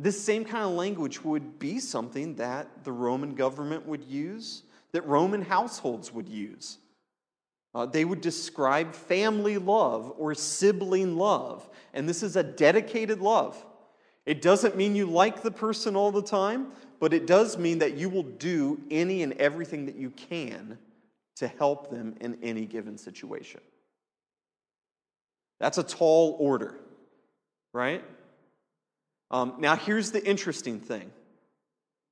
This 0.00 0.22
same 0.22 0.44
kind 0.44 0.64
of 0.64 0.70
language 0.70 1.24
would 1.24 1.58
be 1.58 1.80
something 1.80 2.36
that 2.36 2.84
the 2.84 2.92
Roman 2.92 3.34
government 3.34 3.84
would 3.84 4.04
use, 4.04 4.62
that 4.92 5.04
Roman 5.04 5.42
households 5.42 6.12
would 6.12 6.28
use. 6.28 6.78
Uh, 7.74 7.84
they 7.84 8.04
would 8.04 8.20
describe 8.20 8.94
family 8.94 9.58
love 9.58 10.12
or 10.16 10.36
sibling 10.36 11.16
love, 11.16 11.68
and 11.92 12.08
this 12.08 12.22
is 12.22 12.36
a 12.36 12.44
dedicated 12.44 13.20
love. 13.20 13.66
It 14.24 14.40
doesn't 14.40 14.76
mean 14.76 14.94
you 14.94 15.06
like 15.06 15.42
the 15.42 15.50
person 15.50 15.96
all 15.96 16.12
the 16.12 16.22
time, 16.22 16.68
but 17.00 17.12
it 17.12 17.26
does 17.26 17.58
mean 17.58 17.80
that 17.80 17.96
you 17.96 18.08
will 18.08 18.22
do 18.22 18.80
any 18.92 19.24
and 19.24 19.32
everything 19.34 19.86
that 19.86 19.96
you 19.96 20.10
can 20.10 20.78
to 21.36 21.48
help 21.48 21.90
them 21.90 22.14
in 22.20 22.38
any 22.40 22.66
given 22.66 22.96
situation. 22.96 23.60
That's 25.58 25.78
a 25.78 25.82
tall 25.82 26.36
order, 26.38 26.78
right? 27.72 28.04
Um, 29.30 29.54
now, 29.58 29.76
here's 29.76 30.10
the 30.10 30.24
interesting 30.24 30.80
thing 30.80 31.10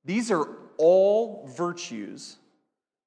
these 0.05 0.31
are 0.31 0.47
all 0.77 1.47
virtues 1.55 2.37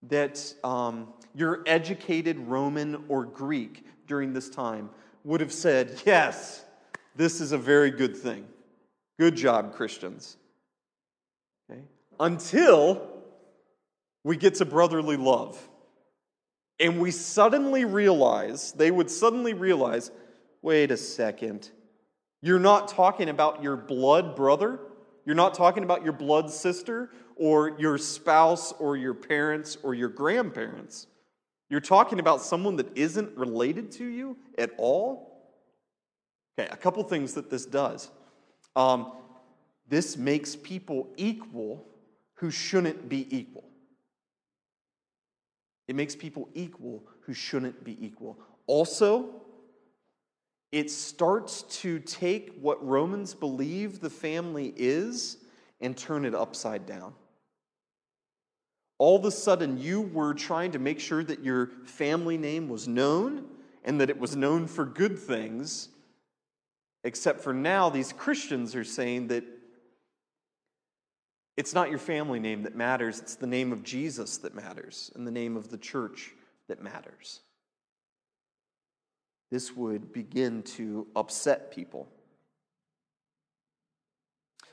that 0.02 0.55
um, 0.64 1.09
your 1.35 1.62
educated 1.67 2.38
Roman 2.38 3.05
or 3.09 3.25
Greek 3.25 3.85
during 4.07 4.33
this 4.33 4.49
time 4.49 4.90
would 5.25 5.40
have 5.40 5.52
said, 5.52 6.02
yes, 6.05 6.64
this 7.17 7.40
is 7.40 7.52
a 7.52 7.59
very 7.59 7.90
good 7.90 8.17
thing. 8.17 8.47
Good 9.19 9.37
job, 9.37 9.75
Christians. 9.75 10.37
Okay? 11.71 11.83
Until 12.19 13.07
we 14.25 14.37
get 14.37 14.57
to 14.57 14.64
brotherly 14.64 15.17
love. 15.17 15.59
And 16.79 16.99
we 16.99 17.11
suddenly 17.11 17.85
realize, 17.85 18.73
they 18.73 18.90
would 18.90 19.11
suddenly 19.11 19.52
realize, 19.52 20.11
wait 20.62 20.90
a 20.90 20.97
second. 20.97 21.71
You're 22.43 22.59
not 22.59 22.89
talking 22.89 23.29
about 23.29 23.63
your 23.63 23.77
blood 23.77 24.35
brother. 24.35 24.81
You're 25.27 25.35
not 25.37 25.55
talking 25.55 25.83
about 25.83 26.03
your 26.03 26.13
blood 26.13 26.51
sister 26.51 27.11
or 27.37 27.77
your 27.79 27.99
spouse 27.99 28.73
or 28.73 28.97
your 28.97 29.15
parents 29.15 29.77
or 29.83 29.95
your 29.95 30.09
grandparents. 30.09 31.07
You're 31.69 31.81
talking 31.81 32.19
about 32.19 32.43
someone 32.43 32.77
that 32.77 32.97
isn't 32.97 33.37
related 33.37 33.93
to 33.93 34.05
you 34.05 34.37
at 34.59 34.73
all. 34.77 35.53
Okay, 36.59 36.69
a 36.71 36.77
couple 36.77 37.03
things 37.05 37.35
that 37.35 37.51
this 37.51 37.65
does. 37.65 38.11
Um, 38.75 39.13
this 39.89 40.17
makes 40.17 40.57
people 40.57 41.09
equal 41.17 41.87
who 42.35 42.51
shouldn't 42.51 43.09
be 43.09 43.27
equal. 43.37 43.65
It 45.89 45.97
makes 45.97 46.15
people 46.17 46.49
equal 46.55 47.03
who 47.23 47.35
shouldn't 47.35 47.85
be 47.85 47.97
equal. 48.05 48.39
Also, 48.67 49.43
it 50.73 50.91
starts 50.91 51.62
to 51.81 51.99
take 51.99 52.59
what 52.61 52.85
Romans 52.87 53.35
believe 53.35 54.00
the 54.00 54.11
family 54.11 54.73
is 54.77 55.39
and 55.81 55.97
turn 55.97 56.25
it 56.25 56.35
upside 56.35 56.87
down. 56.87 57.15
All 58.99 59.17
of 59.17 59.25
a 59.25 59.31
sudden, 59.31 59.79
you 59.79 60.03
were 60.03 60.35
trying 60.35 60.73
to 60.73 60.79
make 60.79 61.00
sure 61.00 61.25
that 61.25 61.43
your 61.43 61.69
family 61.87 62.37
name 62.37 62.69
was 62.69 62.87
known 62.87 63.47
and 63.83 64.00
that 64.00 64.11
it 64.11 64.19
was 64.21 64.37
known 64.37 64.67
for 64.67 64.85
good 64.85 65.19
things, 65.19 65.89
except 67.03 67.41
for 67.41 67.55
now, 67.55 67.89
these 67.89 68.12
Christians 68.12 68.77
are 68.77 68.85
saying 68.85 69.29
that 69.29 69.45
It's 71.57 71.75
not 71.75 71.91
your 71.91 71.99
family 71.99 72.41
name 72.41 72.62
that 72.62 72.75
matters, 72.75 73.19
it's 73.19 73.35
the 73.35 73.47
name 73.47 73.71
of 73.71 73.83
Jesus 73.83 74.39
that 74.39 74.55
matters 74.55 75.11
and 75.15 75.27
the 75.27 75.31
name 75.31 75.59
of 75.59 75.71
the 75.71 75.77
church 75.77 76.31
that 76.69 76.83
matters. 76.83 77.41
This 79.50 79.75
would 79.76 80.12
begin 80.12 80.62
to 80.62 81.07
upset 81.16 81.71
people. 81.71 82.09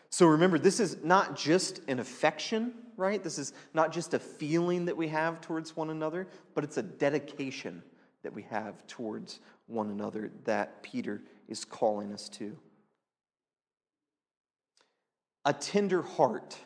So 0.10 0.26
remember, 0.28 0.58
this 0.58 0.80
is 0.80 1.04
not 1.04 1.36
just 1.36 1.82
an 1.88 2.00
affection, 2.00 2.74
right? 2.96 3.24
This 3.24 3.38
is 3.38 3.54
not 3.74 3.92
just 3.92 4.14
a 4.14 4.20
feeling 4.20 4.86
that 4.86 4.96
we 4.98 5.08
have 5.10 5.42
towards 5.42 5.76
one 5.76 5.90
another, 5.90 6.28
but 6.56 6.64
it's 6.64 6.78
a 6.78 6.84
dedication 6.84 7.84
that 8.24 8.34
we 8.34 8.44
have 8.44 8.86
towards 8.88 9.40
one 9.68 9.90
another 9.90 10.32
that 10.46 10.82
Peter 10.82 11.22
is 11.48 11.66
calling 11.66 12.14
us 12.14 12.30
to. 12.30 12.58
A 15.46 15.54
tender 15.54 16.02
heart, 16.02 16.58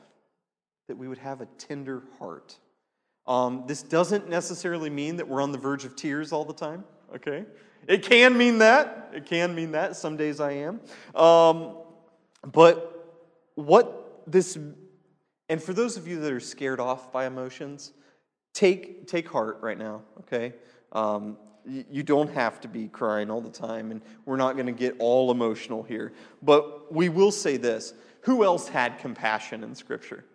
that 0.88 0.98
we 0.98 1.08
would 1.08 1.20
have 1.20 1.42
a 1.42 1.46
tender 1.58 2.04
heart. 2.20 2.58
Um, 3.28 3.64
this 3.68 3.84
doesn't 3.84 4.30
necessarily 4.30 4.90
mean 4.90 5.18
that 5.18 5.28
we're 5.28 5.42
on 5.42 5.52
the 5.52 5.58
verge 5.58 5.86
of 5.86 5.96
tears 5.96 6.32
all 6.32 6.46
the 6.46 6.54
time, 6.54 6.84
okay? 7.16 7.46
It 7.88 8.04
can 8.04 8.38
mean 8.38 8.60
that. 8.60 9.12
It 9.14 9.26
can 9.26 9.54
mean 9.56 9.72
that. 9.72 9.96
Some 9.96 10.18
days 10.18 10.40
I 10.40 10.52
am. 10.52 10.80
Um, 11.16 11.78
but 12.44 12.88
what 13.56 14.24
this, 14.28 14.58
and 15.50 15.62
for 15.62 15.74
those 15.74 15.98
of 15.98 16.08
you 16.08 16.20
that 16.22 16.32
are 16.32 16.40
scared 16.40 16.80
off 16.80 17.12
by 17.12 17.26
emotions, 17.26 17.92
take, 18.54 19.08
take 19.08 19.28
heart 19.28 19.60
right 19.62 19.78
now, 19.78 20.02
okay? 20.22 20.54
Um, 20.92 21.38
you 21.66 22.02
don't 22.02 22.32
have 22.32 22.60
to 22.62 22.68
be 22.68 22.88
crying 22.88 23.30
all 23.30 23.42
the 23.42 23.52
time, 23.52 23.92
and 23.92 24.02
we're 24.26 24.38
not 24.38 24.54
going 24.54 24.66
to 24.66 24.72
get 24.72 24.96
all 25.00 25.30
emotional 25.30 25.84
here. 25.84 26.12
But 26.42 26.92
we 26.92 27.10
will 27.10 27.32
say 27.32 27.58
this 27.58 27.94
who 28.22 28.44
else 28.44 28.68
had 28.68 29.00
compassion 29.00 29.64
in 29.64 29.76
Scripture? 29.76 30.26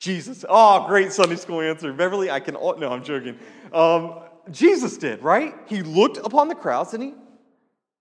Jesus. 0.00 0.44
Oh, 0.48 0.86
great 0.86 1.12
Sunday 1.12 1.36
school 1.36 1.60
answer. 1.60 1.92
Beverly, 1.92 2.30
I 2.30 2.40
can. 2.40 2.54
No, 2.54 2.92
I'm 2.92 3.02
joking. 3.02 3.38
Um, 3.72 4.20
Jesus 4.50 4.96
did, 4.96 5.22
right? 5.22 5.54
He 5.66 5.82
looked 5.82 6.18
upon 6.18 6.48
the 6.48 6.54
crowds 6.54 6.94
and 6.94 7.02
he, 7.02 7.14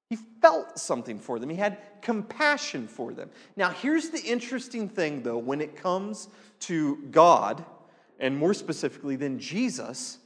he 0.09 0.17
felt 0.41 0.79
something 0.79 1.19
for 1.19 1.39
them. 1.39 1.49
He 1.49 1.55
had 1.55 1.77
compassion 2.01 2.87
for 2.87 3.13
them. 3.13 3.29
Now, 3.55 3.69
here's 3.69 4.09
the 4.09 4.21
interesting 4.21 4.87
thing, 4.87 5.23
though, 5.23 5.37
when 5.37 5.61
it 5.61 5.75
comes 5.75 6.29
to 6.61 6.97
God, 7.11 7.65
and 8.19 8.37
more 8.37 8.53
specifically, 8.53 9.15
than 9.15 9.39
Jesus 9.39 10.17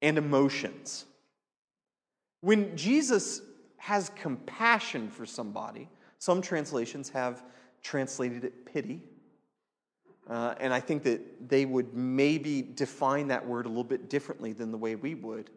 and 0.00 0.18
emotions. 0.18 1.06
When 2.40 2.76
Jesus 2.76 3.40
has 3.78 4.10
compassion 4.10 5.10
for 5.10 5.26
somebody, 5.26 5.88
some 6.18 6.42
translations 6.42 7.08
have 7.10 7.42
translated 7.82 8.44
it 8.44 8.64
pity. 8.64 9.02
Uh, 10.28 10.54
and 10.60 10.72
I 10.72 10.78
think 10.78 11.02
that 11.02 11.48
they 11.48 11.64
would 11.64 11.94
maybe 11.94 12.62
define 12.62 13.28
that 13.28 13.44
word 13.46 13.66
a 13.66 13.68
little 13.68 13.82
bit 13.82 14.08
differently 14.08 14.52
than 14.52 14.70
the 14.70 14.78
way 14.78 14.94
we 14.94 15.14
would. 15.14 15.50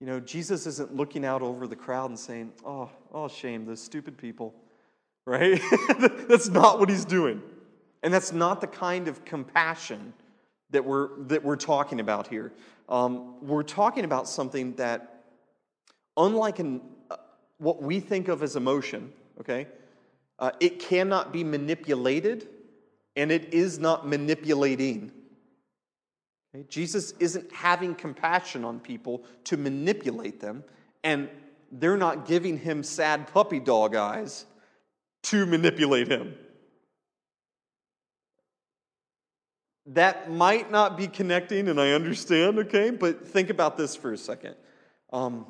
You 0.00 0.06
know, 0.06 0.20
Jesus 0.20 0.66
isn't 0.66 0.94
looking 0.94 1.24
out 1.24 1.42
over 1.42 1.66
the 1.66 1.76
crowd 1.76 2.10
and 2.10 2.18
saying, 2.18 2.52
oh, 2.64 2.90
oh, 3.12 3.28
shame, 3.28 3.64
those 3.64 3.80
stupid 3.80 4.18
people, 4.18 4.54
right? 5.26 5.60
that's 6.28 6.48
not 6.48 6.78
what 6.78 6.88
he's 6.88 7.04
doing. 7.04 7.42
And 8.02 8.12
that's 8.12 8.32
not 8.32 8.60
the 8.60 8.66
kind 8.66 9.08
of 9.08 9.24
compassion 9.24 10.12
that 10.70 10.84
we're, 10.84 11.08
that 11.24 11.42
we're 11.42 11.56
talking 11.56 12.00
about 12.00 12.26
here. 12.26 12.52
Um, 12.88 13.40
we're 13.44 13.62
talking 13.62 14.04
about 14.04 14.28
something 14.28 14.74
that, 14.74 15.24
unlike 16.16 16.58
an, 16.58 16.82
uh, 17.10 17.16
what 17.58 17.82
we 17.82 18.00
think 18.00 18.28
of 18.28 18.42
as 18.42 18.54
emotion, 18.54 19.12
okay, 19.40 19.66
uh, 20.38 20.50
it 20.60 20.78
cannot 20.78 21.32
be 21.32 21.42
manipulated 21.42 22.48
and 23.16 23.32
it 23.32 23.54
is 23.54 23.78
not 23.78 24.06
manipulating. 24.06 25.10
Jesus 26.68 27.12
isn't 27.18 27.52
having 27.52 27.94
compassion 27.94 28.64
on 28.64 28.80
people 28.80 29.24
to 29.44 29.56
manipulate 29.56 30.40
them, 30.40 30.64
and 31.02 31.28
they're 31.72 31.96
not 31.96 32.26
giving 32.26 32.58
him 32.58 32.82
sad 32.82 33.26
puppy 33.32 33.60
dog 33.60 33.94
eyes 33.94 34.46
to 35.24 35.46
manipulate 35.46 36.08
him. 36.08 36.34
That 39.86 40.30
might 40.30 40.70
not 40.70 40.96
be 40.96 41.06
connecting, 41.06 41.68
and 41.68 41.80
I 41.80 41.92
understand, 41.92 42.58
okay? 42.58 42.90
But 42.90 43.26
think 43.26 43.50
about 43.50 43.76
this 43.76 43.94
for 43.94 44.12
a 44.12 44.18
second. 44.18 44.56
Um, 45.12 45.46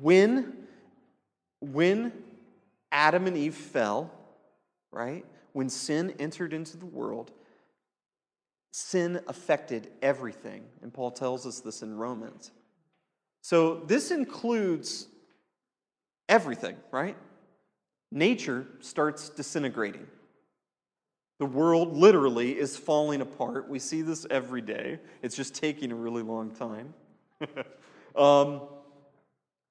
when, 0.00 0.66
when 1.60 2.12
Adam 2.90 3.26
and 3.26 3.36
Eve 3.36 3.54
fell, 3.54 4.10
right? 4.90 5.24
When 5.52 5.68
sin 5.68 6.14
entered 6.18 6.52
into 6.52 6.76
the 6.76 6.86
world, 6.86 7.32
sin 8.72 9.20
affected 9.26 9.90
everything. 10.02 10.64
And 10.82 10.92
Paul 10.92 11.10
tells 11.10 11.46
us 11.46 11.60
this 11.60 11.82
in 11.82 11.96
Romans. 11.96 12.50
So 13.42 13.76
this 13.86 14.10
includes 14.10 15.06
everything, 16.28 16.76
right? 16.90 17.16
Nature 18.10 18.66
starts 18.80 19.28
disintegrating. 19.30 20.06
The 21.38 21.46
world 21.46 21.96
literally 21.96 22.58
is 22.58 22.76
falling 22.76 23.20
apart. 23.20 23.68
We 23.68 23.78
see 23.78 24.02
this 24.02 24.26
every 24.28 24.60
day. 24.60 24.98
It's 25.22 25.36
just 25.36 25.54
taking 25.54 25.92
a 25.92 25.94
really 25.94 26.22
long 26.22 26.50
time. 26.50 26.94
um, 28.16 28.62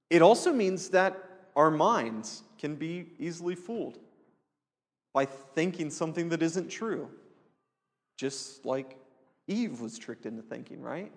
it 0.10 0.22
also 0.22 0.54
means 0.54 0.90
that 0.90 1.18
our 1.56 1.70
minds 1.70 2.44
can 2.58 2.76
be 2.76 3.08
easily 3.20 3.56
fooled 3.56 4.00
by 5.14 5.26
thinking 5.26 5.90
something 5.90 6.30
that 6.30 6.42
isn't 6.42 6.70
true 6.70 7.10
just 8.18 8.66
like 8.66 8.98
Eve 9.48 9.80
was 9.80 9.98
tricked 9.98 10.26
into 10.26 10.42
thinking, 10.42 10.82
right? 10.82 11.12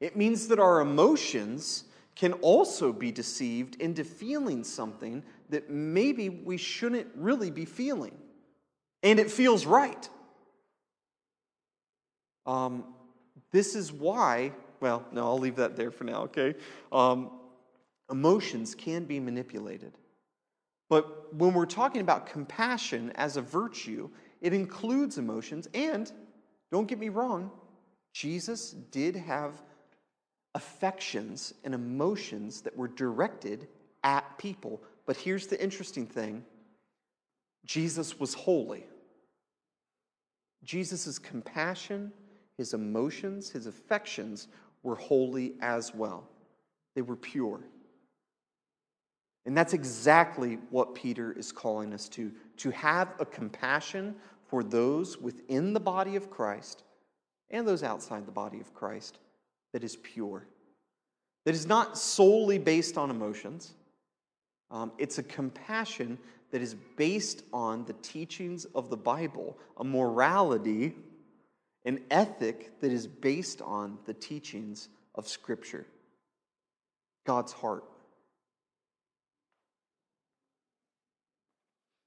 It 0.00 0.16
means 0.16 0.48
that 0.48 0.58
our 0.58 0.80
emotions 0.80 1.84
can 2.14 2.34
also 2.34 2.92
be 2.92 3.10
deceived 3.10 3.80
into 3.80 4.04
feeling 4.04 4.62
something 4.62 5.22
that 5.48 5.70
maybe 5.70 6.28
we 6.28 6.56
shouldn't 6.56 7.08
really 7.16 7.50
be 7.50 7.64
feeling. 7.64 8.16
And 9.02 9.18
it 9.18 9.30
feels 9.30 9.66
right. 9.66 10.08
Um, 12.46 12.84
this 13.50 13.74
is 13.74 13.92
why, 13.92 14.52
well, 14.80 15.04
no, 15.12 15.24
I'll 15.24 15.38
leave 15.38 15.56
that 15.56 15.76
there 15.76 15.90
for 15.90 16.04
now, 16.04 16.22
okay? 16.22 16.54
Um, 16.90 17.30
emotions 18.10 18.74
can 18.74 19.04
be 19.04 19.18
manipulated. 19.20 19.92
But 20.88 21.34
when 21.34 21.54
we're 21.54 21.64
talking 21.66 22.02
about 22.02 22.26
compassion 22.26 23.12
as 23.14 23.36
a 23.36 23.42
virtue, 23.42 24.10
it 24.40 24.52
includes 24.52 25.16
emotions 25.16 25.68
and 25.72 26.12
don't 26.72 26.88
get 26.88 26.98
me 26.98 27.10
wrong, 27.10 27.50
Jesus 28.14 28.70
did 28.70 29.14
have 29.14 29.62
affections 30.54 31.52
and 31.64 31.74
emotions 31.74 32.62
that 32.62 32.76
were 32.76 32.88
directed 32.88 33.68
at 34.02 34.38
people. 34.38 34.82
But 35.06 35.18
here's 35.18 35.46
the 35.46 35.62
interesting 35.62 36.06
thing 36.06 36.44
Jesus 37.64 38.18
was 38.18 38.32
holy. 38.34 38.86
Jesus' 40.64 41.18
compassion, 41.18 42.10
his 42.56 42.72
emotions, 42.72 43.50
his 43.50 43.66
affections 43.66 44.48
were 44.82 44.96
holy 44.96 45.54
as 45.60 45.94
well. 45.94 46.28
They 46.94 47.02
were 47.02 47.16
pure. 47.16 47.60
And 49.44 49.56
that's 49.56 49.72
exactly 49.72 50.58
what 50.70 50.94
Peter 50.94 51.32
is 51.32 51.50
calling 51.52 51.92
us 51.92 52.08
to 52.10 52.32
to 52.58 52.70
have 52.70 53.12
a 53.18 53.26
compassion 53.26 54.14
for 54.52 54.62
those 54.62 55.16
within 55.16 55.72
the 55.72 55.80
body 55.80 56.14
of 56.14 56.28
Christ 56.28 56.82
and 57.50 57.66
those 57.66 57.82
outside 57.82 58.26
the 58.26 58.32
body 58.32 58.60
of 58.60 58.74
Christ 58.74 59.16
that 59.72 59.82
is 59.82 59.96
pure, 59.96 60.46
that 61.46 61.54
is 61.54 61.66
not 61.66 61.96
solely 61.96 62.58
based 62.58 62.98
on 62.98 63.08
emotions. 63.08 63.72
Um, 64.70 64.92
it's 64.98 65.16
a 65.16 65.22
compassion 65.22 66.18
that 66.50 66.60
is 66.60 66.74
based 66.74 67.44
on 67.50 67.86
the 67.86 67.94
teachings 68.02 68.66
of 68.74 68.90
the 68.90 68.96
Bible, 68.96 69.56
a 69.78 69.84
morality, 69.84 70.96
an 71.86 72.00
ethic 72.10 72.78
that 72.80 72.92
is 72.92 73.06
based 73.06 73.62
on 73.62 73.96
the 74.04 74.12
teachings 74.12 74.90
of 75.14 75.26
Scripture, 75.26 75.86
God's 77.24 77.54
heart. 77.54 77.84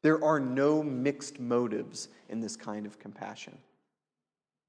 There 0.05 0.23
are 0.23 0.39
no 0.39 0.83
mixed 0.83 1.39
motives 1.39 2.09
in 2.29 2.39
this 2.39 2.55
kind 2.55 2.85
of 2.85 2.99
compassion. 2.99 3.57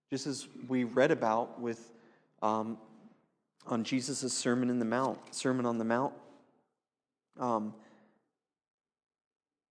Just 0.09 0.27
as 0.27 0.49
we 0.67 0.85
read 0.85 1.11
about 1.11 1.61
with 1.61 1.93
um, 2.41 2.79
on 3.67 3.85
Jesus' 3.85 4.33
Sermon 4.33 4.71
in 4.71 4.79
the 4.79 4.87
Mount, 4.87 5.19
Sermon 5.35 5.67
on 5.67 5.77
the 5.77 5.85
Mount. 5.85 6.15
Um, 7.39 7.75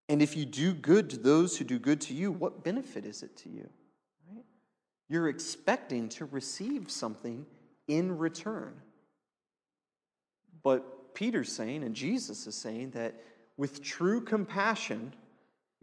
and 0.07 0.21
if 0.21 0.37
you 0.37 0.45
do 0.45 0.71
good 0.71 1.09
to 1.09 1.17
those 1.17 1.57
who 1.57 1.65
do 1.65 1.79
good 1.79 1.99
to 2.01 2.13
you, 2.13 2.31
what 2.31 2.63
benefit 2.63 3.03
is 3.03 3.23
it 3.23 3.35
to 3.37 3.49
you? 3.49 3.67
Right? 4.31 4.45
You're 5.09 5.29
expecting 5.29 6.09
to 6.09 6.25
receive 6.25 6.91
something 6.91 7.43
in 7.87 8.15
return. 8.19 8.75
But 10.61 11.15
Peter's 11.15 11.51
saying, 11.51 11.83
and 11.83 11.95
Jesus 11.95 12.45
is 12.45 12.53
saying, 12.53 12.91
that 12.91 13.15
with 13.57 13.81
true 13.81 14.21
compassion, 14.21 15.11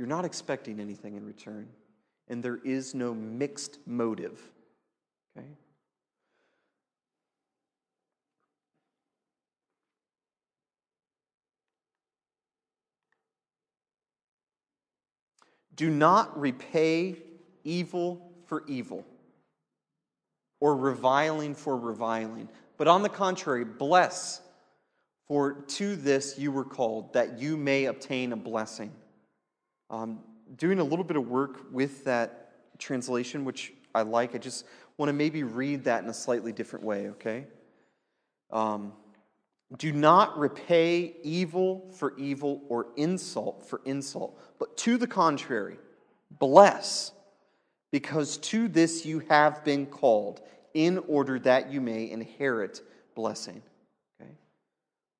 you're 0.03 0.09
not 0.09 0.25
expecting 0.25 0.81
anything 0.81 1.15
in 1.15 1.25
return. 1.25 1.69
and 2.29 2.43
there 2.43 2.59
is 2.65 2.93
no 2.93 3.15
mixed 3.15 3.79
motive. 3.87 4.41
Okay? 5.39 5.47
Do 15.77 15.89
not 15.89 16.37
repay 16.37 17.19
evil 17.63 18.33
for 18.47 18.65
evil 18.67 19.07
or 20.59 20.75
reviling 20.75 21.55
for 21.55 21.77
reviling, 21.77 22.49
but 22.77 22.89
on 22.89 23.03
the 23.03 23.09
contrary, 23.09 23.65
bless, 23.65 24.41
for 25.29 25.53
to 25.53 25.95
this 25.95 26.41
you 26.41 26.51
were 26.51 26.65
called, 26.65 27.13
that 27.13 27.39
you 27.39 27.57
may 27.57 27.85
obtain 27.85 28.33
a 28.33 28.37
blessing. 28.37 28.91
Um, 29.93 30.21
doing 30.57 30.81
a 30.81 30.85
little 30.85 31.05
bit 31.05 31.17
of 31.17 31.29
work 31.29 31.67
with 31.71 32.05
that 32.05 32.79
translation, 32.79 33.45
which 33.45 33.73
I 33.95 34.03
like, 34.03 34.35
I 34.35 34.39
just 34.39 34.65
want 34.97 35.11
to 35.11 35.13
maybe 35.13 35.43
read 35.43 35.85
that 35.85 36.03
in 36.03 36.09
a 36.09 36.15
slightly 36.15 36.51
different 36.51 36.85
way, 36.85 37.09
okay? 37.11 37.47
Um, 38.51 38.95
do 39.77 39.93
not 39.93 40.39
repay 40.39 41.17
evil 41.23 41.91
for 41.93 42.17
evil 42.19 42.63
or 42.69 42.89
insult 42.97 43.69
for 43.69 43.81
insult, 43.85 44.39
but 44.59 44.77
to 44.79 44.97
the 44.97 45.07
contrary, 45.07 45.77
bless, 46.39 47.13
because 47.91 48.39
to 48.39 48.69
this 48.69 49.07
you 49.07 49.21
have 49.29 49.63
been 49.65 49.87
called, 49.87 50.41
in 50.75 50.99
order 51.07 51.39
that 51.39 51.71
you 51.71 51.83
may 51.83 52.11
inherit 52.11 52.81
blessing. 53.15 53.63
Okay? 54.21 54.31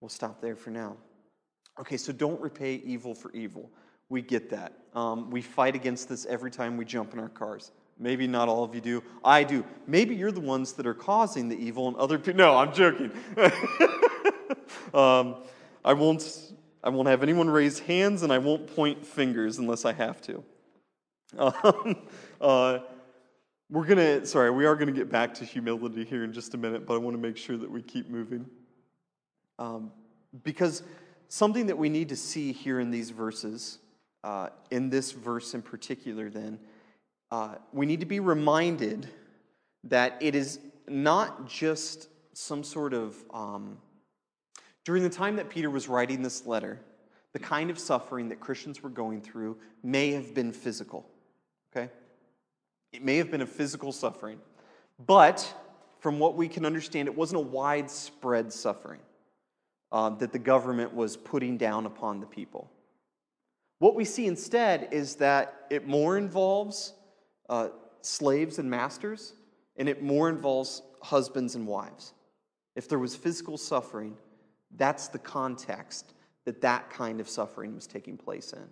We'll 0.01 0.09
stop 0.09 0.41
there 0.41 0.57
for 0.57 0.71
now. 0.71 0.97
Okay, 1.79 1.97
so 1.99 2.13
don't 2.13 2.41
repay 2.41 2.77
evil 2.85 3.15
for 3.15 3.31
evil. 3.33 3.71
We 4.13 4.21
get 4.21 4.51
that. 4.51 4.75
Um, 4.95 5.31
we 5.31 5.41
fight 5.41 5.75
against 5.75 6.07
this 6.07 6.27
every 6.27 6.51
time 6.51 6.77
we 6.77 6.85
jump 6.85 7.15
in 7.15 7.19
our 7.19 7.31
cars. 7.31 7.73
Maybe 7.99 8.27
not 8.27 8.47
all 8.47 8.63
of 8.63 8.75
you 8.75 8.83
do. 8.83 9.03
I 9.25 9.43
do. 9.43 9.65
Maybe 9.87 10.15
you're 10.15 10.31
the 10.31 10.39
ones 10.39 10.75
that 10.75 10.87
are 10.87 10.93
causing 10.93 11.49
the 11.49 11.57
evil 11.57 11.89
and 11.89 11.97
other 11.97 12.19
people. 12.19 12.35
No, 12.35 12.59
I'm 12.59 12.75
joking. 12.75 13.11
um, 14.93 15.37
I 15.83 15.95
won't. 15.95 16.53
I 16.85 16.91
won't 16.91 17.09
have 17.09 17.23
anyone 17.23 17.49
raise 17.49 17.79
hands, 17.79 18.23
and 18.23 18.31
I 18.31 18.37
won't 18.37 18.67
point 18.77 19.07
fingers 19.07 19.57
unless 19.57 19.87
I 19.87 19.95
have 19.95 20.21
to. 20.23 20.45
Um, 21.39 21.97
uh, 22.39 22.81
we're 23.71 23.87
gonna. 23.87 24.27
Sorry, 24.27 24.51
we 24.51 24.67
are 24.67 24.77
gonna 24.77 24.93
get 24.93 25.11
back 25.11 25.33
to 25.37 25.47
humility 25.47 26.05
here 26.05 26.23
in 26.23 26.35
just 26.35 26.53
a 26.53 26.59
minute, 26.59 26.85
but 26.85 26.97
I 26.97 26.99
want 26.99 27.17
to 27.17 27.23
make 27.23 27.39
sure 27.39 27.57
that 27.57 27.71
we 27.71 27.81
keep 27.81 28.11
moving. 28.11 28.45
Um, 29.59 29.91
because 30.43 30.83
something 31.29 31.65
that 31.69 31.79
we 31.79 31.89
need 31.89 32.11
to 32.11 32.17
see 32.17 32.53
here 32.53 32.79
in 32.79 32.91
these 32.91 33.09
verses, 33.09 33.79
uh, 34.25 34.49
in 34.71 34.91
this 34.91 35.13
verse 35.13 35.55
in 35.55 35.63
particular, 35.63 36.31
then, 36.31 36.59
uh, 37.31 37.55
we 37.73 37.87
need 37.87 38.01
to 38.01 38.07
be 38.07 38.21
reminded 38.21 39.09
that 39.85 40.17
it 40.21 40.35
is 40.35 40.61
not 40.89 41.49
just 41.49 42.09
some 42.35 42.63
sort 42.63 42.95
of 42.95 43.17
um, 43.33 43.79
during 44.85 45.03
the 45.03 45.11
time 45.11 45.37
that 45.37 45.49
Peter 45.49 45.71
was 45.71 45.89
writing 45.89 46.23
this 46.23 46.47
letter, 46.47 46.81
the 47.33 47.39
kind 47.39 47.71
of 47.71 47.79
suffering 47.79 48.29
that 48.29 48.41
Christians 48.41 48.83
were 48.83 48.91
going 48.91 49.21
through 49.21 49.57
may 49.83 50.13
have 50.13 50.35
been 50.35 50.53
physical. 50.53 51.09
Okay? 51.75 51.91
It 52.93 53.03
may 53.03 53.17
have 53.17 53.31
been 53.31 53.43
a 53.43 53.47
physical 53.47 53.93
suffering. 53.93 54.39
But 55.07 55.53
from 56.01 56.19
what 56.19 56.37
we 56.37 56.49
can 56.49 56.67
understand, 56.67 57.09
it 57.09 57.17
wasn't 57.17 57.39
a 57.39 57.45
widespread 57.45 58.53
suffering 58.53 59.01
uh, 59.91 60.11
that 60.11 60.33
the 60.33 60.39
government 60.39 60.93
was 60.93 61.17
putting 61.17 61.57
down 61.57 61.87
upon 61.87 62.21
the 62.21 62.27
people. 62.27 62.71
What 63.83 63.97
we 63.97 64.05
see 64.05 64.29
instead 64.29 64.91
is 64.93 65.17
that 65.17 65.67
it 65.69 65.89
more 65.89 66.17
involves 66.17 66.93
uh, 67.49 67.71
slaves 68.01 68.61
and 68.61 68.71
masters, 68.71 69.33
and 69.77 69.89
it 69.89 70.01
more 70.01 70.29
involves 70.29 70.83
husbands 71.03 71.57
and 71.57 71.67
wives. 71.67 72.15
If 72.77 72.89
there 72.89 73.01
was 73.01 73.17
physical 73.17 73.59
suffering, 73.59 74.17
that's 74.77 75.09
the 75.09 75.19
context 75.19 76.15
that 76.45 76.61
that 76.61 76.91
kind 76.91 77.19
of 77.19 77.29
suffering 77.29 77.75
was 77.75 77.89
taking 77.89 78.17
place 78.17 78.53
in. 78.53 78.69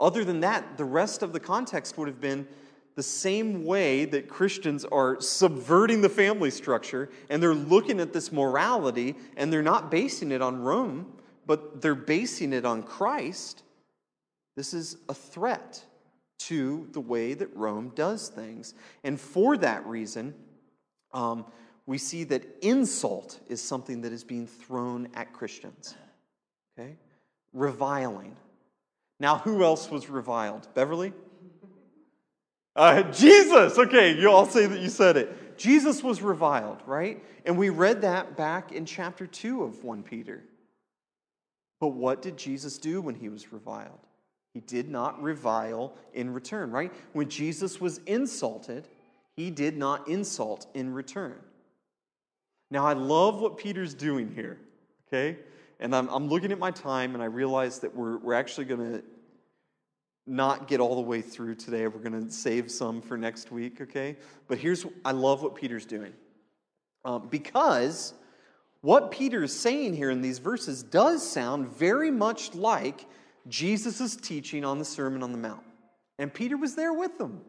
Other 0.00 0.24
than 0.24 0.40
that, 0.40 0.78
the 0.78 0.86
rest 0.86 1.22
of 1.22 1.34
the 1.34 1.40
context 1.40 1.98
would 1.98 2.08
have 2.08 2.18
been 2.18 2.48
the 2.94 3.02
same 3.02 3.62
way 3.62 4.06
that 4.06 4.26
Christians 4.26 4.86
are 4.86 5.20
subverting 5.20 6.00
the 6.00 6.08
family 6.08 6.50
structure 6.50 7.10
and 7.28 7.42
they're 7.42 7.52
looking 7.52 8.00
at 8.00 8.14
this 8.14 8.32
morality 8.32 9.16
and 9.36 9.52
they're 9.52 9.60
not 9.62 9.90
basing 9.90 10.32
it 10.32 10.40
on 10.40 10.62
Rome, 10.62 11.12
but 11.44 11.82
they're 11.82 11.94
basing 11.94 12.54
it 12.54 12.64
on 12.64 12.82
Christ. 12.82 13.64
This 14.56 14.72
is 14.72 14.96
a 15.08 15.14
threat 15.14 15.84
to 16.38 16.88
the 16.92 17.00
way 17.00 17.34
that 17.34 17.54
Rome 17.54 17.92
does 17.94 18.28
things. 18.28 18.74
And 19.04 19.20
for 19.20 19.56
that 19.58 19.86
reason, 19.86 20.34
um, 21.12 21.44
we 21.86 21.98
see 21.98 22.24
that 22.24 22.44
insult 22.62 23.38
is 23.48 23.62
something 23.62 24.00
that 24.02 24.12
is 24.12 24.24
being 24.24 24.46
thrown 24.46 25.08
at 25.14 25.32
Christians. 25.32 25.94
Okay? 26.78 26.96
Reviling. 27.52 28.36
Now, 29.20 29.38
who 29.38 29.62
else 29.62 29.90
was 29.90 30.08
reviled? 30.08 30.68
Beverly? 30.74 31.12
Uh, 32.74 33.02
Jesus! 33.04 33.78
Okay, 33.78 34.18
you 34.18 34.30
all 34.30 34.46
say 34.46 34.66
that 34.66 34.80
you 34.80 34.90
said 34.90 35.16
it. 35.16 35.56
Jesus 35.56 36.02
was 36.02 36.20
reviled, 36.20 36.82
right? 36.84 37.24
And 37.46 37.56
we 37.56 37.70
read 37.70 38.02
that 38.02 38.36
back 38.36 38.72
in 38.72 38.84
chapter 38.84 39.26
2 39.26 39.62
of 39.62 39.82
1 39.82 40.02
Peter. 40.02 40.42
But 41.80 41.88
what 41.88 42.20
did 42.20 42.36
Jesus 42.36 42.76
do 42.76 43.00
when 43.00 43.14
he 43.14 43.30
was 43.30 43.52
reviled? 43.52 44.06
He 44.56 44.60
did 44.60 44.88
not 44.88 45.22
revile 45.22 45.92
in 46.14 46.32
return, 46.32 46.70
right? 46.70 46.90
When 47.12 47.28
Jesus 47.28 47.78
was 47.78 47.98
insulted, 48.06 48.88
he 49.36 49.50
did 49.50 49.76
not 49.76 50.08
insult 50.08 50.66
in 50.72 50.94
return. 50.94 51.34
Now, 52.70 52.86
I 52.86 52.94
love 52.94 53.42
what 53.42 53.58
Peter's 53.58 53.92
doing 53.92 54.32
here, 54.34 54.56
okay? 55.08 55.36
And 55.78 55.94
I'm, 55.94 56.08
I'm 56.08 56.28
looking 56.28 56.52
at 56.52 56.58
my 56.58 56.70
time 56.70 57.12
and 57.12 57.22
I 57.22 57.26
realize 57.26 57.80
that 57.80 57.94
we're, 57.94 58.16
we're 58.16 58.32
actually 58.32 58.64
going 58.64 58.80
to 58.80 59.02
not 60.26 60.68
get 60.68 60.80
all 60.80 60.94
the 60.94 61.02
way 61.02 61.20
through 61.20 61.56
today. 61.56 61.86
We're 61.86 62.00
going 62.00 62.26
to 62.26 62.32
save 62.32 62.70
some 62.70 63.02
for 63.02 63.18
next 63.18 63.52
week, 63.52 63.82
okay? 63.82 64.16
But 64.48 64.56
here's, 64.56 64.86
I 65.04 65.12
love 65.12 65.42
what 65.42 65.54
Peter's 65.54 65.84
doing. 65.84 66.14
Um, 67.04 67.28
because 67.28 68.14
what 68.80 69.10
Peter 69.10 69.42
is 69.42 69.52
saying 69.52 69.96
here 69.96 70.08
in 70.08 70.22
these 70.22 70.38
verses 70.38 70.82
does 70.82 71.22
sound 71.22 71.68
very 71.68 72.10
much 72.10 72.54
like 72.54 73.04
Jesus' 73.48 74.16
teaching 74.16 74.64
on 74.64 74.78
the 74.78 74.84
Sermon 74.84 75.22
on 75.22 75.32
the 75.32 75.38
Mount. 75.38 75.62
And 76.18 76.32
Peter 76.32 76.56
was 76.56 76.74
there 76.74 76.92
with 76.92 77.18
them. 77.18 77.42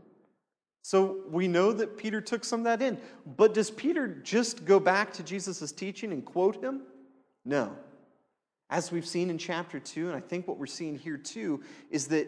So 0.84 1.24
we 1.30 1.48
know 1.48 1.74
that 1.74 1.98
Peter 1.98 2.22
took 2.22 2.46
some 2.46 2.62
of 2.62 2.64
that 2.66 2.82
in. 2.82 2.98
But 3.26 3.54
does 3.54 3.70
Peter 3.70 4.08
just 4.08 4.66
go 4.66 4.80
back 4.80 5.12
to 5.14 5.24
Jesus' 5.24 5.72
teaching 5.72 6.14
and 6.14 6.24
quote 6.24 6.64
him? 6.64 6.84
No. 7.44 7.76
As 8.70 8.92
we've 8.92 9.06
seen 9.06 9.30
in 9.30 9.38
chapter 9.38 9.80
2, 9.80 10.08
and 10.08 10.16
I 10.16 10.20
think 10.20 10.48
what 10.48 10.58
we're 10.58 10.66
seeing 10.66 10.98
here 10.98 11.18
too, 11.18 11.62
is 11.90 12.08
that 12.08 12.28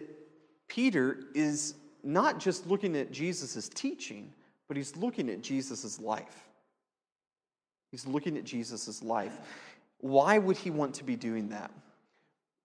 Peter 0.68 1.26
is 1.34 1.76
not 2.04 2.40
just 2.40 2.68
looking 2.68 2.96
at 2.96 3.12
Jesus' 3.12 3.70
teaching, 3.70 4.34
but 4.68 4.78
he's 4.78 4.96
looking 4.96 5.30
at 5.30 5.42
Jesus' 5.42 6.00
life. 6.00 6.50
He's 7.92 8.06
looking 8.06 8.38
at 8.38 8.44
Jesus' 8.44 9.02
life. 9.04 9.38
Why 10.00 10.38
would 10.38 10.58
he 10.58 10.70
want 10.70 10.96
to 10.96 11.04
be 11.04 11.16
doing 11.16 11.50
that? 11.50 11.72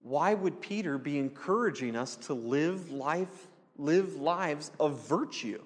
Why 0.04 0.34
would 0.34 0.60
Peter 0.60 0.98
be 0.98 1.18
encouraging 1.18 1.96
us 1.96 2.14
to 2.28 2.34
live 2.34 2.92
life, 2.92 3.48
live 3.76 4.14
lives 4.14 4.70
of 4.78 5.00
virtue? 5.08 5.60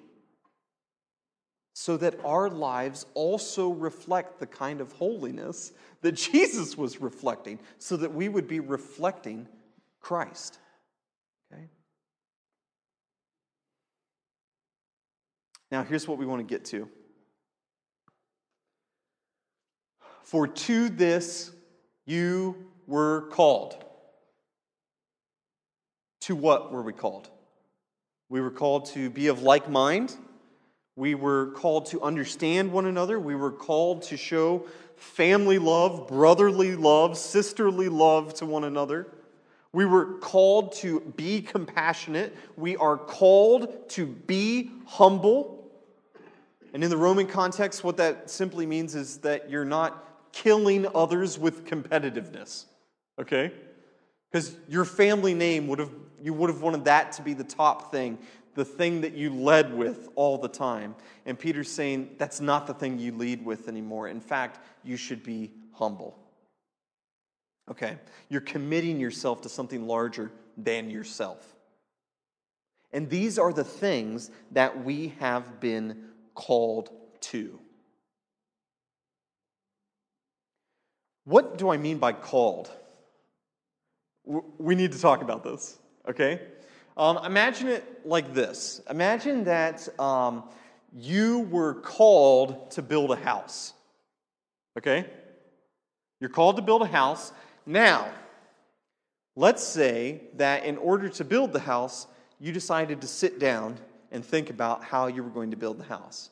so 1.79 1.95
that 1.95 2.13
our 2.25 2.49
lives 2.49 3.05
also 3.13 3.69
reflect 3.69 4.37
the 4.37 4.45
kind 4.45 4.81
of 4.81 4.91
holiness 4.91 5.71
that 6.01 6.11
Jesus 6.31 6.77
was 6.77 6.99
reflecting, 6.99 7.57
so 7.77 7.95
that 7.95 8.13
we 8.13 8.27
would 8.27 8.49
be 8.49 8.59
reflecting 8.59 9.47
Christ. 10.01 10.59
Okay? 11.49 11.69
Now, 15.71 15.85
here's 15.85 16.05
what 16.05 16.17
we 16.17 16.25
want 16.25 16.45
to 16.45 16.53
get 16.53 16.65
to. 16.65 16.89
For 20.23 20.47
to 20.47 20.89
this 20.89 21.49
you 22.05 22.57
were 22.87 23.29
called. 23.29 23.85
To 26.21 26.35
what 26.35 26.71
were 26.71 26.81
we 26.81 26.93
called? 26.93 27.29
We 28.29 28.41
were 28.41 28.51
called 28.51 28.87
to 28.87 29.09
be 29.09 29.27
of 29.27 29.41
like 29.41 29.69
mind 29.69 30.15
we 30.99 31.15
were 31.15 31.51
called 31.51 31.85
to 31.87 32.01
understand 32.01 32.73
one 32.73 32.85
another. 32.85 33.17
We 33.21 33.33
were 33.33 33.53
called 33.53 34.01
to 34.03 34.17
show 34.17 34.65
family 34.97 35.57
love, 35.57 36.09
brotherly 36.09 36.75
love, 36.75 37.17
sisterly 37.17 37.87
love 37.87 38.33
to 38.35 38.45
one 38.45 38.65
another. 38.65 39.07
We 39.71 39.85
were 39.85 40.15
called 40.15 40.73
to 40.79 40.99
be 40.99 41.41
compassionate. 41.41 42.35
We 42.57 42.75
are 42.75 42.97
called 42.97 43.87
to 43.91 44.05
be 44.05 44.71
humble. 44.87 45.71
And 46.73 46.83
in 46.83 46.89
the 46.89 46.97
Roman 46.97 47.27
context, 47.27 47.81
what 47.81 47.95
that 47.95 48.29
simply 48.29 48.65
means 48.65 48.93
is 48.93 49.19
that 49.19 49.49
you're 49.49 49.63
not 49.63 50.33
killing 50.33 50.85
others 50.93 51.39
with 51.39 51.63
competitiveness. 51.63 52.65
Okay? 53.17 53.53
Because 54.29 54.53
your 54.67 54.83
family 54.83 55.33
name 55.33 55.67
would 55.69 55.79
have, 55.79 55.91
you 56.23 56.33
would 56.33 56.49
have 56.49 56.61
wanted 56.61 56.85
that 56.85 57.11
to 57.13 57.21
be 57.21 57.33
the 57.33 57.43
top 57.43 57.91
thing 57.91 58.17
the 58.59 58.65
thing 58.65 58.99
that 58.99 59.13
you 59.13 59.33
led 59.33 59.73
with 59.73 60.09
all 60.15 60.37
the 60.37 60.49
time. 60.49 60.93
And 61.25 61.39
Peter's 61.39 61.71
saying 61.71 62.15
that's 62.17 62.41
not 62.41 62.67
the 62.67 62.73
thing 62.73 62.99
you 62.99 63.13
lead 63.13 63.45
with 63.45 63.69
anymore. 63.69 64.09
In 64.09 64.19
fact, 64.19 64.59
you 64.83 64.97
should 64.97 65.23
be 65.23 65.51
humble. 65.71 66.19
Okay? 67.71 67.97
You're 68.27 68.41
committing 68.41 68.99
yourself 68.99 69.41
to 69.43 69.49
something 69.49 69.87
larger 69.87 70.29
than 70.57 70.89
yourself. 70.89 71.55
And 72.91 73.09
these 73.09 73.39
are 73.39 73.53
the 73.53 73.63
things 73.63 74.29
that 74.51 74.83
we 74.83 75.13
have 75.19 75.61
been 75.61 76.09
called 76.35 76.89
to. 77.21 77.57
What 81.23 81.57
do 81.57 81.69
I 81.69 81.77
mean 81.77 81.97
by 81.97 82.11
called? 82.11 82.69
We 84.25 84.75
need 84.75 84.91
to 84.91 84.99
talk 84.99 85.21
about 85.21 85.45
this, 85.45 85.78
okay? 86.09 86.41
Um, 86.97 87.19
imagine 87.25 87.67
it 87.67 88.05
like 88.05 88.33
this 88.33 88.81
Imagine 88.89 89.45
that 89.45 89.87
um, 89.99 90.43
you 90.93 91.39
were 91.39 91.75
called 91.75 92.71
to 92.71 92.81
build 92.81 93.11
a 93.11 93.15
house, 93.15 93.73
okay? 94.77 95.05
You're 96.19 96.29
called 96.29 96.57
to 96.57 96.61
build 96.61 96.81
a 96.81 96.87
house. 96.87 97.31
Now, 97.65 98.09
let's 99.35 99.63
say 99.63 100.21
that 100.35 100.65
in 100.65 100.77
order 100.77 101.07
to 101.09 101.23
build 101.23 101.53
the 101.53 101.59
house, 101.59 102.07
you 102.39 102.51
decided 102.51 103.01
to 103.01 103.07
sit 103.07 103.39
down 103.39 103.77
and 104.11 104.25
think 104.25 104.49
about 104.49 104.83
how 104.83 105.07
you 105.07 105.23
were 105.23 105.29
going 105.29 105.51
to 105.51 105.57
build 105.57 105.77
the 105.77 105.83
house, 105.83 106.29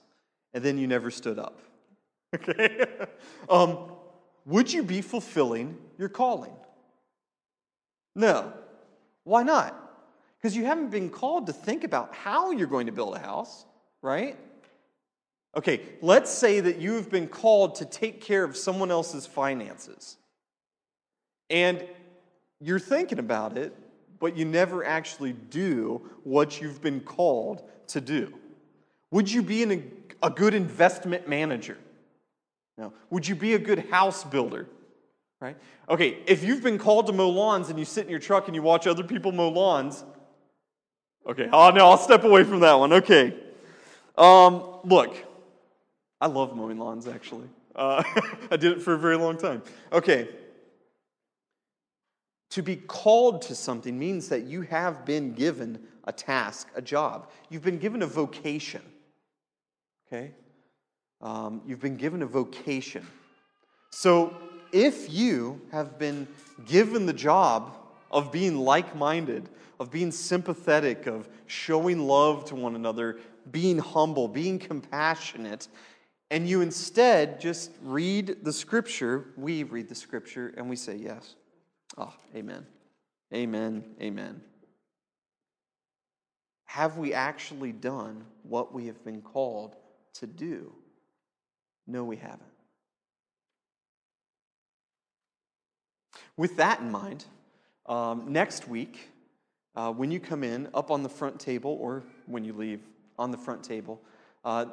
and 0.53 0.63
then 0.63 0.77
you 0.77 0.87
never 0.87 1.11
stood 1.11 1.39
up. 1.39 1.61
Okay? 2.35 2.85
um, 3.49 3.89
would 4.45 4.71
you 4.71 4.83
be 4.83 5.01
fulfilling 5.01 5.77
your 5.97 6.09
calling? 6.09 6.51
No. 8.15 8.51
Why 9.27 9.43
not? 9.43 9.75
Because 10.37 10.55
you 10.55 10.63
haven't 10.63 10.89
been 10.89 11.09
called 11.09 11.47
to 11.47 11.53
think 11.53 11.83
about 11.83 12.15
how 12.15 12.51
you're 12.51 12.65
going 12.65 12.85
to 12.85 12.93
build 12.93 13.13
a 13.13 13.19
house, 13.19 13.65
right? 14.01 14.37
Okay, 15.53 15.81
let's 16.01 16.31
say 16.31 16.61
that 16.61 16.77
you 16.77 16.93
have 16.93 17.09
been 17.09 17.27
called 17.27 17.75
to 17.75 17.85
take 17.85 18.21
care 18.21 18.45
of 18.45 18.55
someone 18.55 18.89
else's 18.89 19.25
finances. 19.25 20.15
And 21.49 21.85
you're 22.61 22.79
thinking 22.79 23.19
about 23.19 23.57
it, 23.57 23.75
but 24.17 24.37
you 24.37 24.45
never 24.45 24.85
actually 24.85 25.33
do 25.33 26.09
what 26.23 26.61
you've 26.61 26.81
been 26.81 27.01
called 27.01 27.63
to 27.87 27.99
do. 27.99 28.33
Would 29.11 29.29
you 29.29 29.41
be 29.41 29.61
an, 29.63 29.91
a 30.23 30.29
good 30.29 30.53
investment 30.53 31.27
manager? 31.27 31.77
No. 32.77 32.93
Would 33.09 33.27
you 33.27 33.35
be 33.35 33.55
a 33.55 33.59
good 33.59 33.89
house 33.89 34.23
builder? 34.23 34.67
Right? 35.39 35.57
Okay, 35.87 36.19
if 36.25 36.43
you've 36.43 36.63
been 36.63 36.79
called 36.79 37.07
to 37.07 37.13
mow 37.13 37.29
lawns 37.29 37.69
and 37.69 37.77
you 37.77 37.85
sit 37.85 38.05
in 38.05 38.09
your 38.09 38.19
truck 38.19 38.47
and 38.47 38.55
you 38.55 38.63
watch 38.63 38.87
other 38.87 39.03
people 39.03 39.31
mow 39.31 39.49
lawns, 39.49 40.03
okay, 41.27 41.47
oh 41.51 41.69
no, 41.69 41.89
I'll 41.89 41.97
step 41.97 42.23
away 42.23 42.43
from 42.43 42.61
that 42.61 42.73
one. 42.73 42.93
Okay. 42.93 43.35
Um, 44.17 44.79
look, 44.83 45.15
I 46.19 46.27
love 46.27 46.55
mowing 46.55 46.79
lawns 46.79 47.07
actually. 47.07 47.47
Uh, 47.75 48.03
I 48.51 48.57
did 48.57 48.71
it 48.73 48.81
for 48.81 48.93
a 48.93 48.97
very 48.97 49.17
long 49.17 49.37
time. 49.37 49.61
Okay. 49.91 50.27
To 52.51 52.63
be 52.63 52.75
called 52.75 53.43
to 53.43 53.55
something 53.55 53.99
means 53.99 54.29
that 54.29 54.43
you 54.43 54.61
have 54.61 55.05
been 55.05 55.33
given 55.33 55.79
a 56.05 56.11
task, 56.11 56.69
a 56.75 56.81
job. 56.81 57.29
You've 57.49 57.63
been 57.63 57.77
given 57.77 58.01
a 58.01 58.07
vocation. 58.07 58.81
Okay? 60.07 60.31
Um, 61.21 61.61
you've 61.67 61.81
been 61.81 61.97
given 61.97 62.21
a 62.21 62.25
vocation. 62.25 63.05
So 63.91 64.35
if 64.71 65.11
you 65.11 65.61
have 65.71 65.97
been 65.99 66.27
given 66.65 67.05
the 67.05 67.13
job 67.13 67.75
of 68.11 68.31
being 68.31 68.57
like 68.57 68.95
minded, 68.95 69.49
of 69.79 69.91
being 69.91 70.11
sympathetic, 70.11 71.07
of 71.07 71.27
showing 71.45 71.99
love 71.99 72.45
to 72.45 72.55
one 72.55 72.75
another, 72.75 73.17
being 73.51 73.77
humble, 73.77 74.27
being 74.27 74.59
compassionate, 74.59 75.67
and 76.29 76.47
you 76.47 76.61
instead 76.61 77.39
just 77.39 77.71
read 77.81 78.37
the 78.43 78.51
scripture, 78.51 79.27
we 79.37 79.63
read 79.63 79.87
the 79.87 79.95
scripture 79.95 80.53
and 80.57 80.69
we 80.69 80.75
say 80.75 80.95
yes. 80.95 81.35
Oh, 81.97 82.13
amen. 82.35 82.65
Amen. 83.33 83.83
Amen. 84.01 84.41
Have 86.65 86.97
we 86.97 87.13
actually 87.13 87.71
done 87.71 88.25
what 88.43 88.73
we 88.73 88.87
have 88.87 89.03
been 89.05 89.21
called 89.21 89.75
to 90.15 90.27
do? 90.27 90.73
No, 91.87 92.03
we 92.03 92.17
haven't. 92.17 92.46
With 96.37 96.57
that 96.57 96.81
in 96.81 96.91
mind, 96.91 97.25
um, 97.87 98.31
next 98.31 98.67
week, 98.67 99.09
uh, 99.75 99.91
when 99.91 100.11
you 100.11 100.19
come 100.19 100.43
in, 100.43 100.69
up 100.73 100.91
on 100.91 101.01
the 101.01 101.09
front 101.09 101.39
table, 101.39 101.75
or 101.81 102.03
when 102.27 102.45
you 102.45 102.53
leave, 102.53 102.81
on 103.17 103.31
the 103.31 103.37
front 103.37 103.63
table, 103.63 103.99
uh, 104.45 104.65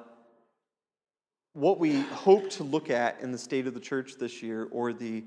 what 1.54 1.80
we 1.80 2.00
hope 2.00 2.50
to 2.50 2.64
look 2.64 2.90
at 2.90 3.20
in 3.22 3.32
the 3.32 3.38
state 3.38 3.66
of 3.66 3.72
the 3.72 3.80
church 3.80 4.16
this 4.18 4.42
year, 4.42 4.68
or 4.70 4.92
the 4.92 5.24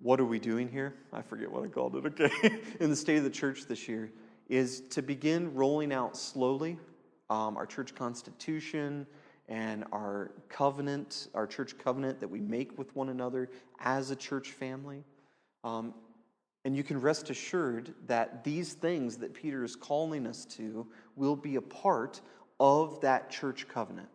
what 0.00 0.18
are 0.18 0.24
we 0.24 0.38
doing 0.38 0.68
here? 0.68 0.94
I 1.12 1.20
forget 1.20 1.52
what 1.52 1.64
I 1.64 1.68
called 1.68 1.96
it, 1.96 2.06
okay. 2.20 2.58
in 2.80 2.88
the 2.90 2.96
state 2.96 3.18
of 3.18 3.24
the 3.24 3.30
church 3.30 3.66
this 3.66 3.86
year, 3.86 4.10
is 4.48 4.80
to 4.90 5.02
begin 5.02 5.54
rolling 5.54 5.92
out 5.92 6.16
slowly 6.16 6.78
um, 7.28 7.56
our 7.56 7.66
church 7.66 7.94
constitution 7.94 9.06
and 9.48 9.84
our 9.92 10.30
covenant, 10.48 11.28
our 11.34 11.46
church 11.46 11.76
covenant 11.78 12.20
that 12.20 12.28
we 12.28 12.40
make 12.40 12.78
with 12.78 12.94
one 12.96 13.10
another 13.10 13.50
as 13.80 14.10
a 14.10 14.16
church 14.16 14.50
family. 14.52 15.04
Um, 15.64 15.94
and 16.64 16.76
you 16.76 16.84
can 16.84 17.00
rest 17.00 17.30
assured 17.30 17.92
that 18.06 18.44
these 18.44 18.74
things 18.74 19.16
that 19.16 19.34
Peter 19.34 19.64
is 19.64 19.74
calling 19.74 20.26
us 20.26 20.44
to 20.44 20.86
will 21.16 21.36
be 21.36 21.56
a 21.56 21.62
part 21.62 22.20
of 22.60 23.00
that 23.00 23.30
church 23.30 23.66
covenant. 23.68 24.08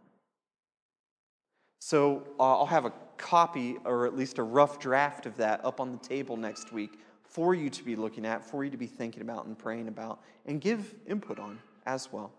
So 1.80 2.28
uh, 2.40 2.60
I'll 2.60 2.66
have 2.66 2.86
a 2.86 2.94
copy, 3.18 3.78
or 3.84 4.06
at 4.06 4.16
least 4.16 4.38
a 4.38 4.44
rough 4.44 4.80
draft 4.80 5.26
of 5.26 5.36
that, 5.38 5.64
up 5.66 5.80
on 5.80 5.92
the 5.92 5.98
table 5.98 6.38
next 6.38 6.72
week 6.72 7.00
for 7.24 7.54
you 7.54 7.70
to 7.70 7.84
be 7.84 7.96
looking 7.96 8.26
at, 8.26 8.46
for 8.46 8.64
you 8.64 8.72
to 8.72 8.78
be 8.78 8.88
thinking 8.88 9.22
about 9.22 9.46
and 9.46 9.58
praying 9.58 9.88
about, 9.88 10.22
and 10.46 10.62
give 10.62 10.96
input 11.06 11.40
on 11.40 11.60
as 11.86 12.12
well. 12.12 12.32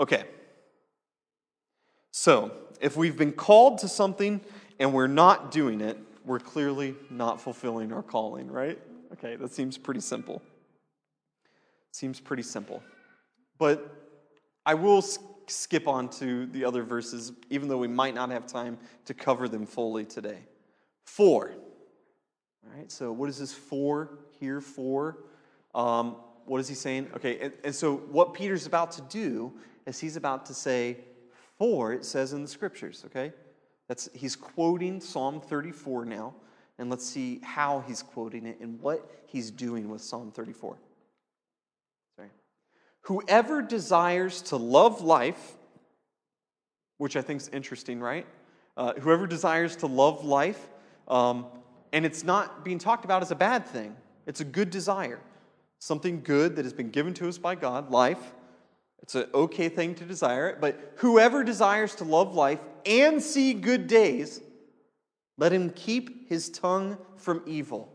Okay. 0.00 0.24
So, 2.10 2.50
if 2.80 2.96
we've 2.96 3.16
been 3.16 3.32
called 3.32 3.78
to 3.78 3.88
something 3.88 4.40
and 4.78 4.92
we're 4.92 5.06
not 5.06 5.50
doing 5.50 5.80
it, 5.80 5.98
we're 6.26 6.40
clearly 6.40 6.94
not 7.08 7.40
fulfilling 7.40 7.92
our 7.92 8.02
calling, 8.02 8.50
right? 8.50 8.78
Okay, 9.12 9.36
that 9.36 9.52
seems 9.52 9.78
pretty 9.78 10.00
simple. 10.00 10.42
Seems 11.92 12.20
pretty 12.20 12.42
simple. 12.42 12.82
But 13.58 14.12
I 14.66 14.74
will 14.74 15.02
skip 15.46 15.86
on 15.86 16.08
to 16.10 16.46
the 16.46 16.64
other 16.64 16.82
verses, 16.82 17.32
even 17.48 17.68
though 17.68 17.78
we 17.78 17.88
might 17.88 18.14
not 18.14 18.30
have 18.30 18.46
time 18.46 18.76
to 19.04 19.14
cover 19.14 19.48
them 19.48 19.64
fully 19.64 20.04
today. 20.04 20.40
Four. 21.04 21.52
All 22.64 22.76
right, 22.76 22.90
so 22.90 23.12
what 23.12 23.30
is 23.30 23.38
this 23.38 23.52
for 23.52 24.18
here 24.40 24.60
for? 24.60 25.18
Um, 25.74 26.16
what 26.44 26.60
is 26.60 26.68
he 26.68 26.74
saying? 26.74 27.08
Okay, 27.14 27.38
and, 27.38 27.52
and 27.62 27.74
so 27.74 27.96
what 27.96 28.34
Peter's 28.34 28.66
about 28.66 28.90
to 28.92 29.02
do 29.02 29.52
is 29.86 30.00
he's 30.00 30.16
about 30.16 30.44
to 30.46 30.54
say, 30.54 30.98
for 31.56 31.92
it 31.92 32.04
says 32.04 32.32
in 32.32 32.42
the 32.42 32.48
scriptures, 32.48 33.04
okay? 33.06 33.32
That's, 33.88 34.08
he's 34.14 34.36
quoting 34.36 35.00
Psalm 35.00 35.40
34 35.40 36.04
now, 36.04 36.34
and 36.78 36.90
let's 36.90 37.06
see 37.06 37.40
how 37.42 37.84
he's 37.86 38.02
quoting 38.02 38.46
it 38.46 38.58
and 38.60 38.80
what 38.80 39.08
he's 39.26 39.50
doing 39.50 39.88
with 39.88 40.02
Psalm 40.02 40.32
34. 40.32 40.76
Whoever 43.06 43.62
desires 43.62 44.42
to 44.42 44.56
love 44.56 45.00
life, 45.00 45.54
which 46.98 47.14
I 47.14 47.22
think 47.22 47.40
is 47.40 47.48
interesting, 47.50 48.00
right? 48.00 48.26
Uh, 48.76 48.94
whoever 48.94 49.28
desires 49.28 49.76
to 49.76 49.86
love 49.86 50.24
life, 50.24 50.58
um, 51.06 51.46
and 51.92 52.04
it's 52.04 52.24
not 52.24 52.64
being 52.64 52.80
talked 52.80 53.04
about 53.04 53.22
as 53.22 53.30
a 53.30 53.36
bad 53.36 53.64
thing, 53.64 53.96
it's 54.26 54.40
a 54.40 54.44
good 54.44 54.70
desire. 54.70 55.20
Something 55.78 56.20
good 56.20 56.56
that 56.56 56.64
has 56.64 56.72
been 56.72 56.90
given 56.90 57.14
to 57.14 57.28
us 57.28 57.38
by 57.38 57.54
God, 57.54 57.92
life. 57.92 58.34
It's 59.02 59.14
an 59.14 59.28
okay 59.34 59.68
thing 59.68 59.94
to 59.96 60.04
desire 60.04 60.48
it, 60.48 60.60
but 60.60 60.94
whoever 60.96 61.44
desires 61.44 61.94
to 61.96 62.04
love 62.04 62.34
life 62.34 62.60
and 62.84 63.22
see 63.22 63.52
good 63.52 63.86
days, 63.86 64.40
let 65.38 65.52
him 65.52 65.70
keep 65.70 66.28
his 66.28 66.48
tongue 66.48 66.98
from 67.16 67.42
evil 67.46 67.92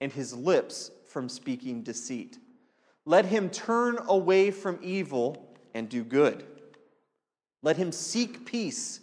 and 0.00 0.12
his 0.12 0.34
lips 0.34 0.90
from 1.06 1.28
speaking 1.28 1.82
deceit. 1.82 2.38
Let 3.06 3.26
him 3.26 3.50
turn 3.50 3.98
away 4.08 4.50
from 4.50 4.78
evil 4.82 5.56
and 5.74 5.88
do 5.88 6.02
good. 6.02 6.44
Let 7.62 7.76
him 7.76 7.92
seek 7.92 8.44
peace 8.44 9.00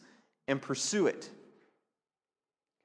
and 0.48 0.62
pursue 0.62 1.08
it. 1.08 1.30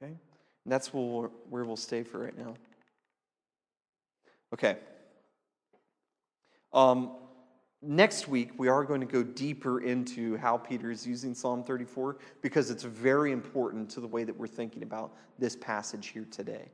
Okay? 0.03 0.13
And 0.13 0.73
that's 0.73 0.93
where 0.95 1.31
we'll 1.51 1.77
stay 1.77 2.03
for 2.03 2.19
right 2.19 2.37
now. 2.37 2.55
Okay. 4.55 4.77
Um, 6.73 7.11
next 7.87 8.29
week, 8.29 8.51
we 8.59 8.69
are 8.69 8.85
going 8.85 9.01
to 9.01 9.07
go 9.07 9.23
deeper 9.23 9.81
into 9.81 10.37
how 10.37 10.57
Peter 10.57 10.91
is 10.91 11.07
using 11.07 11.35
Psalm 11.35 11.63
34 11.63 12.17
because 12.43 12.71
it's 12.71 12.83
very 12.83 13.33
important 13.33 13.89
to 13.91 14.01
the 14.01 14.07
way 14.07 14.25
that 14.25 14.37
we're 14.37 14.47
thinking 14.47 14.83
about 14.83 15.13
this 15.39 15.57
passage 15.57 16.09
here 16.09 16.27
today. 16.31 16.69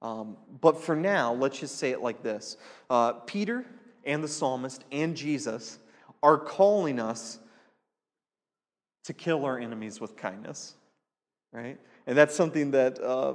Um, 0.00 0.36
but 0.60 0.80
for 0.80 0.94
now, 0.94 1.32
let's 1.34 1.58
just 1.58 1.78
say 1.78 1.90
it 1.90 2.00
like 2.00 2.22
this 2.22 2.56
uh, 2.88 3.12
Peter 3.12 3.66
and 4.04 4.22
the 4.22 4.28
psalmist 4.28 4.84
and 4.92 5.16
Jesus 5.16 5.78
are 6.22 6.38
calling 6.38 7.00
us 7.00 7.38
to 9.04 9.12
kill 9.12 9.44
our 9.44 9.58
enemies 9.58 10.00
with 10.00 10.16
kindness, 10.16 10.74
right? 11.52 11.78
And 12.06 12.16
that's 12.16 12.34
something 12.34 12.70
that 12.72 13.00
uh, 13.00 13.34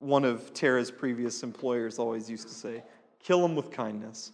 one 0.00 0.24
of 0.24 0.52
Tara's 0.54 0.90
previous 0.90 1.42
employers 1.42 1.98
always 1.98 2.30
used 2.30 2.48
to 2.48 2.54
say 2.54 2.82
kill 3.20 3.42
them 3.42 3.54
with 3.54 3.70
kindness. 3.70 4.32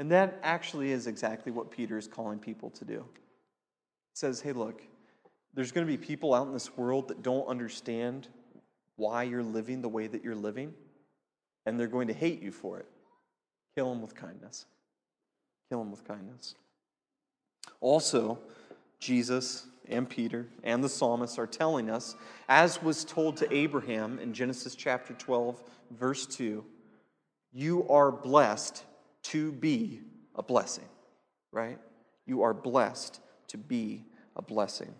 And 0.00 0.10
that 0.12 0.40
actually 0.42 0.92
is 0.92 1.06
exactly 1.06 1.52
what 1.52 1.70
Peter 1.70 1.98
is 1.98 2.08
calling 2.08 2.38
people 2.38 2.70
to 2.70 2.86
do. 2.86 3.04
He 3.04 4.14
says, 4.14 4.40
hey, 4.40 4.52
look, 4.52 4.80
there's 5.52 5.72
going 5.72 5.86
to 5.86 5.92
be 5.92 5.98
people 5.98 6.32
out 6.32 6.46
in 6.46 6.54
this 6.54 6.74
world 6.74 7.08
that 7.08 7.22
don't 7.22 7.46
understand 7.46 8.26
why 8.96 9.24
you're 9.24 9.42
living 9.42 9.82
the 9.82 9.90
way 9.90 10.06
that 10.06 10.24
you're 10.24 10.34
living, 10.34 10.72
and 11.66 11.78
they're 11.78 11.86
going 11.86 12.08
to 12.08 12.14
hate 12.14 12.40
you 12.40 12.50
for 12.50 12.78
it. 12.78 12.86
Kill 13.76 13.90
them 13.90 14.00
with 14.00 14.14
kindness. 14.14 14.64
Kill 15.68 15.80
them 15.80 15.90
with 15.90 16.08
kindness. 16.08 16.54
Also, 17.82 18.38
Jesus 19.00 19.66
and 19.86 20.08
Peter 20.08 20.46
and 20.62 20.82
the 20.82 20.88
psalmist 20.88 21.38
are 21.38 21.46
telling 21.46 21.90
us, 21.90 22.16
as 22.48 22.82
was 22.82 23.04
told 23.04 23.36
to 23.36 23.54
Abraham 23.54 24.18
in 24.18 24.32
Genesis 24.32 24.74
chapter 24.74 25.12
12, 25.12 25.62
verse 25.90 26.24
2, 26.24 26.64
you 27.52 27.86
are 27.90 28.10
blessed 28.10 28.84
to 29.24 29.52
be 29.52 30.00
a 30.34 30.42
blessing, 30.42 30.88
right? 31.52 31.78
You 32.26 32.42
are 32.42 32.54
blessed 32.54 33.20
to 33.48 33.58
be 33.58 34.04
a 34.36 34.42
blessing. 34.42 34.94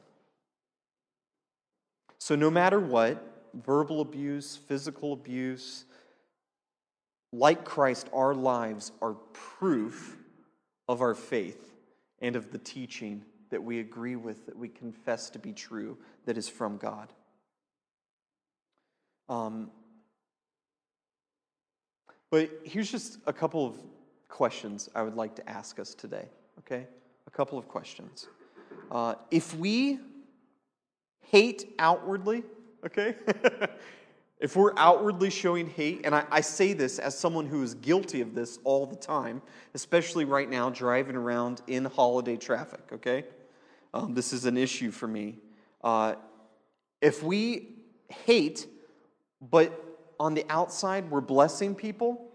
So, 2.19 2.37
no 2.37 2.51
matter 2.51 2.79
what, 2.79 3.23
verbal 3.55 4.01
abuse, 4.01 4.57
physical 4.57 5.13
abuse, 5.13 5.85
like 7.33 7.65
Christ, 7.65 8.09
our 8.13 8.35
lives 8.35 8.93
are 9.01 9.15
proof 9.33 10.17
of 10.89 11.01
our 11.01 11.15
faith 11.15 11.73
and 12.21 12.37
of 12.37 12.51
the 12.51 12.59
teaching 12.59 13.25
that 13.51 13.63
we 13.63 13.81
agree 13.81 14.17
with, 14.17 14.47
that 14.47 14.57
we 14.57 14.69
confess 14.69 15.31
to 15.31 15.39
be 15.39 15.53
true, 15.53 15.97
that 16.27 16.37
is 16.37 16.49
from 16.49 16.77
God. 16.77 17.13
Um, 19.29 19.71
but 22.31 22.51
here's 22.65 22.91
just 22.91 23.19
a 23.27 23.33
couple 23.33 23.67
of 23.67 23.77
questions 24.31 24.89
I 24.95 25.03
would 25.03 25.17
like 25.17 25.35
to 25.37 25.51
ask 25.51 25.79
us 25.79 25.95
today, 25.95 26.27
okay? 26.61 26.87
A 27.27 27.31
couple 27.31 27.59
of 27.59 27.69
questions. 27.69 28.29
Uh, 28.91 29.15
if 29.31 29.55
we 29.57 29.99
hate 31.21 31.75
outwardly, 31.79 32.43
okay? 32.87 33.17
if 34.41 34.57
we're 34.57 34.73
outwardly 34.77 35.31
showing 35.31 35.69
hate, 35.69 36.01
and 36.05 36.15
I, 36.15 36.25
I, 36.31 36.41
say 36.41 36.73
this 36.73 36.99
as 36.99 37.17
someone 37.17 37.47
who 37.47 37.63
is 37.63 37.75
guilty 37.75 38.21
of 38.21 38.35
this 38.35 38.59
all 38.65 38.87
the 38.87 38.97
time, 38.97 39.43
especially 39.75 40.25
right 40.25 40.49
now 40.49 40.71
driving 40.71 41.17
around 41.17 41.63
in 41.67 41.85
holiday 41.85 42.37
traffic, 42.37 42.81
okay? 42.93 43.25
Um, 43.93 44.15
this 44.15 44.33
is 44.33 44.45
an 44.45 44.57
issue 44.57 44.91
for 44.91 45.07
me. 45.07 45.39
Uh, 45.85 46.15
if 47.01 47.23
we 47.23 47.75
hate, 48.09 48.67
but 49.41 49.73
on 50.19 50.35
the 50.35 50.45
outside 50.49 51.11
we're 51.11 51.21
blessing 51.21 51.75
people, 51.75 52.31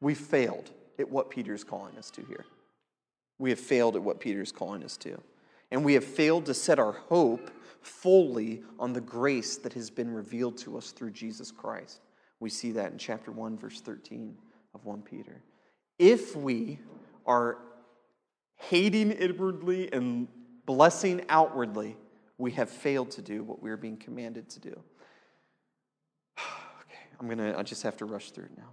we 0.00 0.14
failed 0.14 0.70
at 0.98 1.10
what 1.10 1.30
Peter's 1.30 1.64
calling 1.64 1.96
us 1.98 2.10
to 2.12 2.22
here. 2.22 2.44
We 3.38 3.50
have 3.50 3.60
failed 3.60 3.96
at 3.96 4.02
what 4.02 4.20
Peter's 4.20 4.52
calling 4.52 4.84
us 4.84 4.96
to. 4.98 5.20
And 5.70 5.84
we 5.84 5.94
have 5.94 6.04
failed 6.04 6.46
to 6.46 6.54
set 6.54 6.78
our 6.78 6.92
hope 6.92 7.50
fully 7.80 8.62
on 8.78 8.92
the 8.92 9.00
grace 9.00 9.56
that 9.58 9.72
has 9.72 9.90
been 9.90 10.12
revealed 10.12 10.56
to 10.58 10.78
us 10.78 10.92
through 10.92 11.10
Jesus 11.10 11.50
Christ. 11.50 12.00
We 12.40 12.50
see 12.50 12.72
that 12.72 12.92
in 12.92 12.98
chapter 12.98 13.32
1, 13.32 13.58
verse 13.58 13.80
13 13.80 14.36
of 14.74 14.84
1 14.84 15.02
Peter. 15.02 15.42
If 15.98 16.36
we 16.36 16.78
are 17.26 17.58
hating 18.56 19.12
inwardly 19.12 19.92
and 19.92 20.28
blessing 20.66 21.24
outwardly, 21.28 21.96
we 22.38 22.52
have 22.52 22.70
failed 22.70 23.10
to 23.12 23.22
do 23.22 23.42
what 23.42 23.62
we 23.62 23.70
are 23.70 23.76
being 23.76 23.96
commanded 23.96 24.48
to 24.50 24.60
do. 24.60 24.70
okay, 26.38 27.00
I'm 27.20 27.26
going 27.26 27.38
to, 27.38 27.58
I 27.58 27.62
just 27.62 27.82
have 27.82 27.96
to 27.98 28.04
rush 28.04 28.30
through 28.30 28.44
it 28.44 28.56
now. 28.56 28.70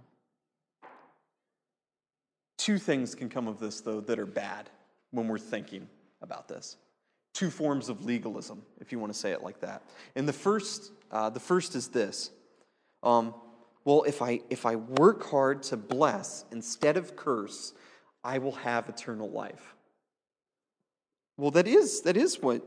Two 2.62 2.78
things 2.78 3.16
can 3.16 3.28
come 3.28 3.48
of 3.48 3.58
this, 3.58 3.80
though, 3.80 4.00
that 4.02 4.20
are 4.20 4.26
bad 4.26 4.70
when 5.10 5.26
we're 5.26 5.36
thinking 5.36 5.88
about 6.20 6.46
this. 6.46 6.76
Two 7.34 7.50
forms 7.50 7.88
of 7.88 8.04
legalism, 8.04 8.62
if 8.80 8.92
you 8.92 9.00
want 9.00 9.12
to 9.12 9.18
say 9.18 9.32
it 9.32 9.42
like 9.42 9.58
that. 9.62 9.82
And 10.14 10.28
the 10.28 10.32
first, 10.32 10.92
uh, 11.10 11.28
the 11.28 11.40
first 11.40 11.74
is 11.74 11.88
this. 11.88 12.30
Um, 13.02 13.34
well, 13.84 14.04
if 14.04 14.22
I, 14.22 14.42
if 14.48 14.64
I 14.64 14.76
work 14.76 15.28
hard 15.28 15.64
to 15.64 15.76
bless 15.76 16.44
instead 16.52 16.96
of 16.96 17.16
curse, 17.16 17.72
I 18.22 18.38
will 18.38 18.52
have 18.52 18.88
eternal 18.88 19.28
life. 19.28 19.74
Well, 21.36 21.50
that 21.50 21.66
is, 21.66 22.02
that 22.02 22.16
is 22.16 22.40
what 22.40 22.62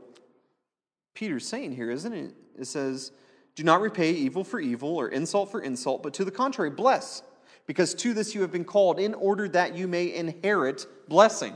Peter's 1.14 1.48
saying 1.48 1.72
here, 1.72 1.90
isn't 1.90 2.12
it? 2.12 2.34
It 2.58 2.66
says, 2.66 3.12
Do 3.54 3.64
not 3.64 3.80
repay 3.80 4.12
evil 4.12 4.44
for 4.44 4.60
evil 4.60 4.94
or 4.94 5.08
insult 5.08 5.50
for 5.50 5.62
insult, 5.62 6.02
but 6.02 6.12
to 6.12 6.24
the 6.26 6.30
contrary, 6.30 6.68
bless 6.68 7.22
because 7.66 7.94
to 7.94 8.14
this 8.14 8.34
you 8.34 8.42
have 8.42 8.52
been 8.52 8.64
called, 8.64 8.98
in 8.98 9.14
order 9.14 9.48
that 9.48 9.76
you 9.76 9.88
may 9.88 10.14
inherit 10.14 10.86
blessing. 11.08 11.54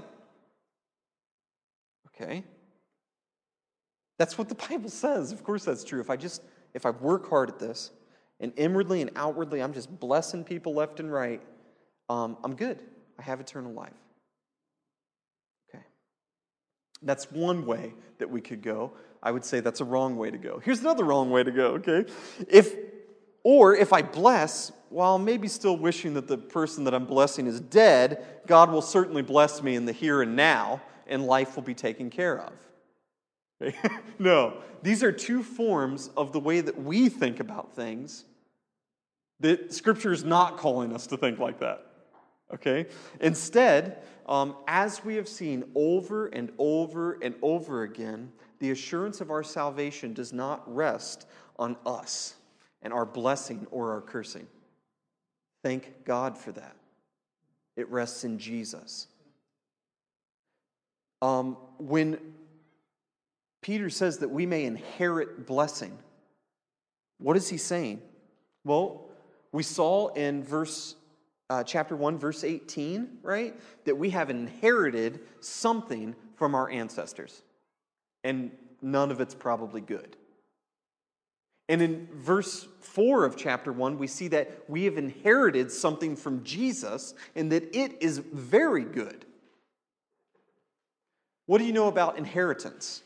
Okay? 2.09 2.45
That's 4.19 4.37
what 4.37 4.49
the 4.49 4.55
Bible 4.55 4.91
says. 4.91 5.33
Of 5.33 5.45
course, 5.45 5.65
that's 5.65 5.85
true. 5.85 6.01
If 6.01 6.11
I 6.11 6.17
just, 6.17 6.43
if 6.75 6.85
I 6.85 6.91
work 6.91 7.29
hard 7.31 7.49
at 7.49 7.59
this, 7.59 7.91
and 8.41 8.53
inwardly 8.57 9.03
and 9.03 9.11
outwardly 9.17 9.63
I'm 9.63 9.73
just 9.73 10.01
blessing 10.01 10.45
people 10.45 10.75
left 10.75 10.99
and 11.01 11.13
right, 11.13 11.43
um, 12.09 12.37
I'm 12.43 12.55
good. 12.55 12.81
I 13.19 13.23
have 13.23 13.41
eternal 13.41 13.73
life. 13.73 13.93
Okay. 15.69 15.85
That's 17.03 17.31
one 17.31 17.67
way 17.67 17.95
that 18.19 18.31
we 18.31 18.41
could 18.41 18.63
go. 18.63 18.93
I 19.23 19.31
would 19.31 19.45
say 19.45 19.61
that's 19.61 19.81
a 19.81 19.85
wrong 19.85 20.17
way 20.17 20.31
to 20.31 20.39
go. 20.39 20.59
Here's 20.59 20.81
another 20.81 21.05
wrong 21.05 21.31
way 21.31 21.45
to 21.45 21.51
go, 21.51 21.73
okay? 21.75 22.11
If 22.49 22.75
or 23.43 23.75
if 23.75 23.93
I 23.93 24.03
bless, 24.03 24.73
while 24.91 25.19
maybe 25.19 25.49
still 25.49 25.77
wishing 25.77 26.15
that 26.15 26.29
the 26.29 26.37
person 26.39 26.85
that 26.85 26.95
I'm 26.95 27.07
blessing 27.07 27.47
is 27.47 27.61
dead, 27.61 28.25
God 28.47 28.71
will 28.71 28.83
certainly 28.83 29.23
bless 29.23 29.63
me 29.63 29.77
in 29.77 29.87
the 29.87 29.93
here 29.93 30.23
and 30.23 30.37
now, 30.37 30.81
and 31.07 31.25
life 31.25 31.57
will 31.57 31.63
be 31.63 31.75
taken 31.75 32.11
care 32.11 32.41
of. 32.41 32.53
Okay? 33.63 33.77
no, 34.19 34.63
these 34.83 35.03
are 35.03 35.13
two 35.13 35.43
forms 35.43 36.11
of 36.17 36.33
the 36.33 36.41
way 36.41 36.61
that 36.61 36.81
we 36.81 37.09
think 37.09 37.41
about 37.41 37.75
things 37.75 38.25
that 39.41 39.73
Scripture 39.73 40.13
is 40.13 40.25
not 40.25 40.59
calling 40.59 40.95
us 40.95 41.07
to 41.07 41.17
think 41.17 41.39
like 41.39 41.61
that. 41.61 41.87
Okay? 42.53 42.87
Instead, 43.21 44.03
um, 44.27 44.57
as 44.67 45.05
we 45.05 45.15
have 45.15 45.29
seen 45.29 45.65
over 45.75 46.27
and 46.27 46.53
over 46.59 47.19
and 47.23 47.35
over 47.41 47.85
again, 47.85 48.33
the 48.59 48.71
assurance 48.71 49.21
of 49.21 49.31
our 49.31 49.43
salvation 49.43 50.13
does 50.13 50.33
not 50.33 50.63
rest 50.73 51.27
on 51.59 51.77
us 51.87 52.35
and 52.83 52.93
our 52.93 53.07
blessing 53.07 53.67
or 53.71 53.93
our 53.93 54.01
cursing. 54.01 54.47
Thank 55.63 56.05
God 56.05 56.39
for 56.39 56.53
that. 56.53 56.77
It 57.77 57.89
rests 57.91 58.25
in 58.25 58.39
Jesus. 58.39 59.07
Um, 61.23 61.57
when 61.79 62.19
Peter 63.61 63.91
says 63.91 64.19
that 64.19 64.31
we 64.31 64.47
may 64.47 64.65
inherit 64.65 65.47
blessing, 65.47 65.97
what 67.19 67.37
is 67.37 67.49
he 67.49 67.59
saying? 67.59 68.01
Well, 68.65 69.11
we 69.53 69.63
saw 69.63 70.09
in 70.09 70.43
verse 70.43 70.95
uh, 71.51 71.65
chapter 71.65 71.97
1 71.97 72.17
verse 72.17 72.45
18 72.45 73.19
right 73.23 73.59
that 73.85 73.97
we 73.97 74.11
have 74.11 74.31
inherited 74.31 75.21
something 75.41 76.15
from 76.37 76.55
our 76.55 76.71
ancestors 76.71 77.43
and 78.23 78.53
none 78.81 79.11
of 79.11 79.21
it's 79.21 79.35
probably 79.35 79.81
good 79.81 80.17
and 81.71 81.81
in 81.81 82.09
verse 82.13 82.67
4 82.81 83.25
of 83.25 83.37
chapter 83.37 83.73
1, 83.73 83.97
we 83.97 84.09
see 84.09 84.27
that 84.29 84.65
we 84.67 84.87
have 84.87 84.99
inherited 84.99 85.71
something 85.71 86.17
from 86.17 86.43
Jesus 86.43 87.15
and 87.37 87.53
that 87.53 87.63
it 87.73 88.03
is 88.03 88.19
very 88.19 88.83
good. 88.83 89.25
What 91.47 91.59
do 91.59 91.65
you 91.65 91.73
know 91.73 91.87
about 91.87 92.19
inheritance? 92.19 93.05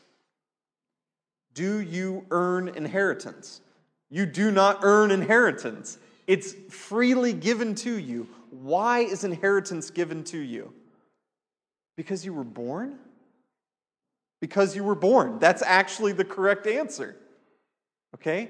Do 1.53 1.79
you 1.79 2.25
earn 2.31 2.69
inheritance? 2.69 3.61
You 4.09 4.25
do 4.25 4.49
not 4.49 4.79
earn 4.81 5.11
inheritance. 5.11 5.99
It's 6.25 6.53
freely 6.71 7.33
given 7.33 7.75
to 7.75 7.99
you. 7.99 8.27
Why 8.49 9.01
is 9.01 9.23
inheritance 9.23 9.91
given 9.91 10.23
to 10.23 10.39
you? 10.39 10.73
Because 11.97 12.25
you 12.25 12.33
were 12.33 12.43
born? 12.43 12.97
Because 14.41 14.75
you 14.75 14.83
were 14.83 14.95
born. 14.95 15.37
That's 15.37 15.61
actually 15.61 16.13
the 16.13 16.25
correct 16.25 16.65
answer. 16.65 17.15
Okay? 18.15 18.49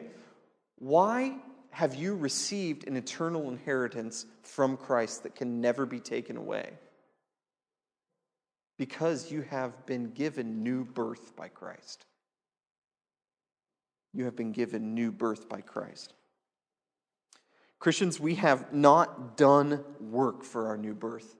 Why 0.77 1.35
have 1.71 1.95
you 1.95 2.15
received 2.15 2.87
an 2.87 2.95
eternal 2.95 3.49
inheritance 3.49 4.25
from 4.43 4.77
Christ 4.77 5.23
that 5.23 5.35
can 5.35 5.59
never 5.59 5.85
be 5.85 5.99
taken 5.99 6.37
away? 6.37 6.71
Because 8.77 9.31
you 9.31 9.41
have 9.41 9.85
been 9.85 10.11
given 10.11 10.63
new 10.63 10.85
birth 10.85 11.35
by 11.35 11.47
Christ. 11.47 12.05
You 14.13 14.25
have 14.25 14.35
been 14.35 14.51
given 14.51 14.93
new 14.93 15.11
birth 15.11 15.49
by 15.49 15.61
Christ. 15.61 16.13
Christians, 17.79 18.19
we 18.19 18.35
have 18.35 18.71
not 18.71 19.35
done 19.35 19.83
work 19.99 20.43
for 20.43 20.67
our 20.67 20.77
new 20.77 20.93
birth. 20.93 21.35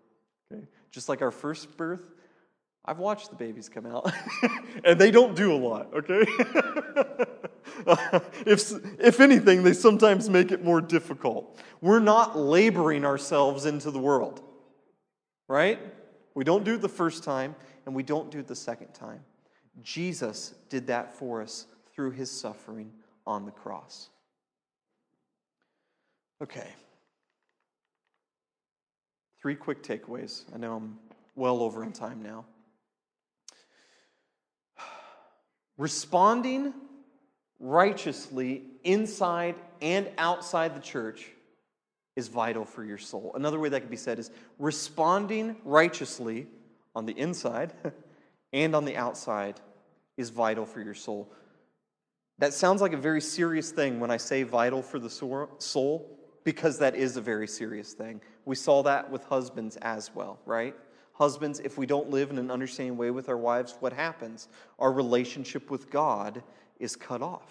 Okay? 0.52 0.66
Just 0.92 1.10
like 1.10 1.22
our 1.22 1.32
first 1.32 1.78
birth, 1.78 2.12
I've 2.84 3.00
watched 3.00 3.30
the 3.30 3.36
babies 3.36 3.70
come 3.70 3.86
out, 3.86 4.12
and 4.84 5.00
they 5.00 5.12
don't 5.12 5.36
do 5.36 5.54
a 5.54 5.58
lot, 5.58 5.94
okay? 5.94 6.26
if, 8.46 8.72
if 9.00 9.20
anything, 9.20 9.64
they 9.64 9.74
sometimes 9.74 10.30
make 10.30 10.52
it 10.52 10.64
more 10.64 10.82
difficult. 10.82 11.60
We're 11.82 12.00
not 12.00 12.38
laboring 12.38 13.06
ourselves 13.06 13.66
into 13.66 13.92
the 13.92 14.00
world, 14.00 14.42
right? 15.48 15.80
We 16.34 16.44
don't 16.44 16.64
do 16.64 16.76
it 16.76 16.82
the 16.82 16.90
first 16.90 17.24
time, 17.24 17.56
and 17.86 17.96
we 17.96 18.04
don't 18.04 18.32
do 18.32 18.40
it 18.40 18.48
the 18.48 18.56
second 18.56 18.94
time. 18.94 19.22
Jesus 19.82 20.54
did 20.70 20.88
that 20.88 21.16
for 21.16 21.42
us 21.42 21.66
through 21.94 22.12
his 22.12 22.32
suffering 22.32 22.92
on 23.26 23.46
the 23.46 23.52
cross. 23.52 24.10
Okay. 26.42 26.68
Three 29.42 29.56
quick 29.56 29.84
takeaways. 29.84 30.44
I 30.54 30.58
know 30.58 30.76
I'm 30.76 30.98
well 31.36 31.62
over 31.62 31.84
in 31.84 31.92
time 31.92 32.22
now. 32.22 32.46
Responding 35.78 36.74
righteously 37.60 38.64
inside 38.84 39.56
and 39.82 40.10
outside 40.18 40.76
the 40.76 40.82
church 40.82 41.30
is 42.16 42.28
vital 42.28 42.66
for 42.66 42.84
your 42.84 42.98
soul. 42.98 43.32
Another 43.36 43.60
way 43.60 43.70
that 43.70 43.82
could 43.82 43.90
be 43.90 43.98
said 43.98 44.20
is 44.20 44.32
responding 44.58 45.58
righteously 45.64 46.48
on 46.96 47.06
the 47.06 47.18
inside 47.18 47.74
and 48.54 48.76
on 48.76 48.86
the 48.86 48.96
outside 48.96 49.60
is 50.18 50.30
vital 50.30 50.66
for 50.66 50.82
your 50.82 50.94
soul. 50.94 51.32
That 52.40 52.54
sounds 52.54 52.82
like 52.82 52.94
a 52.94 52.98
very 52.98 53.22
serious 53.22 53.72
thing 53.72 54.00
when 54.00 54.12
I 54.12 54.18
say 54.18 54.44
vital 54.44 54.82
for 54.82 55.00
the 55.00 55.10
soul, 55.10 56.20
because 56.44 56.80
that 56.80 56.96
is 56.96 57.18
a 57.18 57.22
very 57.22 57.48
serious 57.48 57.94
thing. 57.94 58.22
We 58.46 58.56
saw 58.56 58.84
that 58.84 59.10
with 59.10 59.24
husbands 59.26 59.78
as 59.78 60.14
well, 60.14 60.40
right? 60.46 60.76
Husbands, 61.14 61.60
if 61.60 61.78
we 61.78 61.86
don't 61.86 62.10
live 62.10 62.30
in 62.30 62.38
an 62.38 62.52
understanding 62.52 62.98
way 62.98 63.10
with 63.10 63.30
our 63.30 63.38
wives, 63.38 63.78
what 63.80 63.94
happens? 63.94 64.50
Our 64.80 64.92
relationship 64.92 65.72
with 65.72 65.90
God 65.90 66.44
is 66.80 66.96
cut 66.96 67.22
off. 67.22 67.50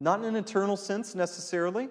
Not 0.00 0.20
in 0.20 0.24
an 0.24 0.36
eternal 0.36 0.76
sense 0.76 1.14
necessarily, 1.14 1.88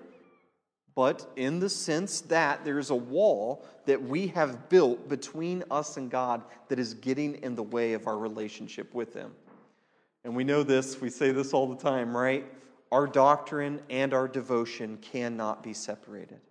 but 0.96 1.32
in 1.38 1.60
the 1.60 1.70
sense 1.70 2.22
that 2.22 2.66
there's 2.66 2.90
a 2.90 2.96
wall 2.96 3.66
that 3.86 4.02
we 4.02 4.28
have 4.28 4.68
built 4.70 5.08
between 5.08 5.64
us 5.72 5.98
and 5.98 6.12
God 6.12 6.44
that 6.68 6.80
is 6.80 6.94
getting 6.96 7.36
in 7.36 7.56
the 7.56 7.64
way 7.64 7.94
of 7.94 8.08
our 8.08 8.18
relationship 8.18 8.94
with 8.94 9.14
Him. 9.14 9.32
And 10.24 10.36
we 10.36 10.44
know 10.44 10.64
this, 10.64 11.00
we 11.00 11.10
say 11.10 11.32
this 11.32 11.54
all 11.54 11.68
the 11.68 11.82
time, 11.82 12.16
right? 12.16 12.46
Our 12.92 13.08
doctrine 13.08 13.82
and 13.90 14.14
our 14.14 14.28
devotion 14.28 14.98
cannot 14.98 15.64
be 15.64 15.74
separated. 15.74 16.42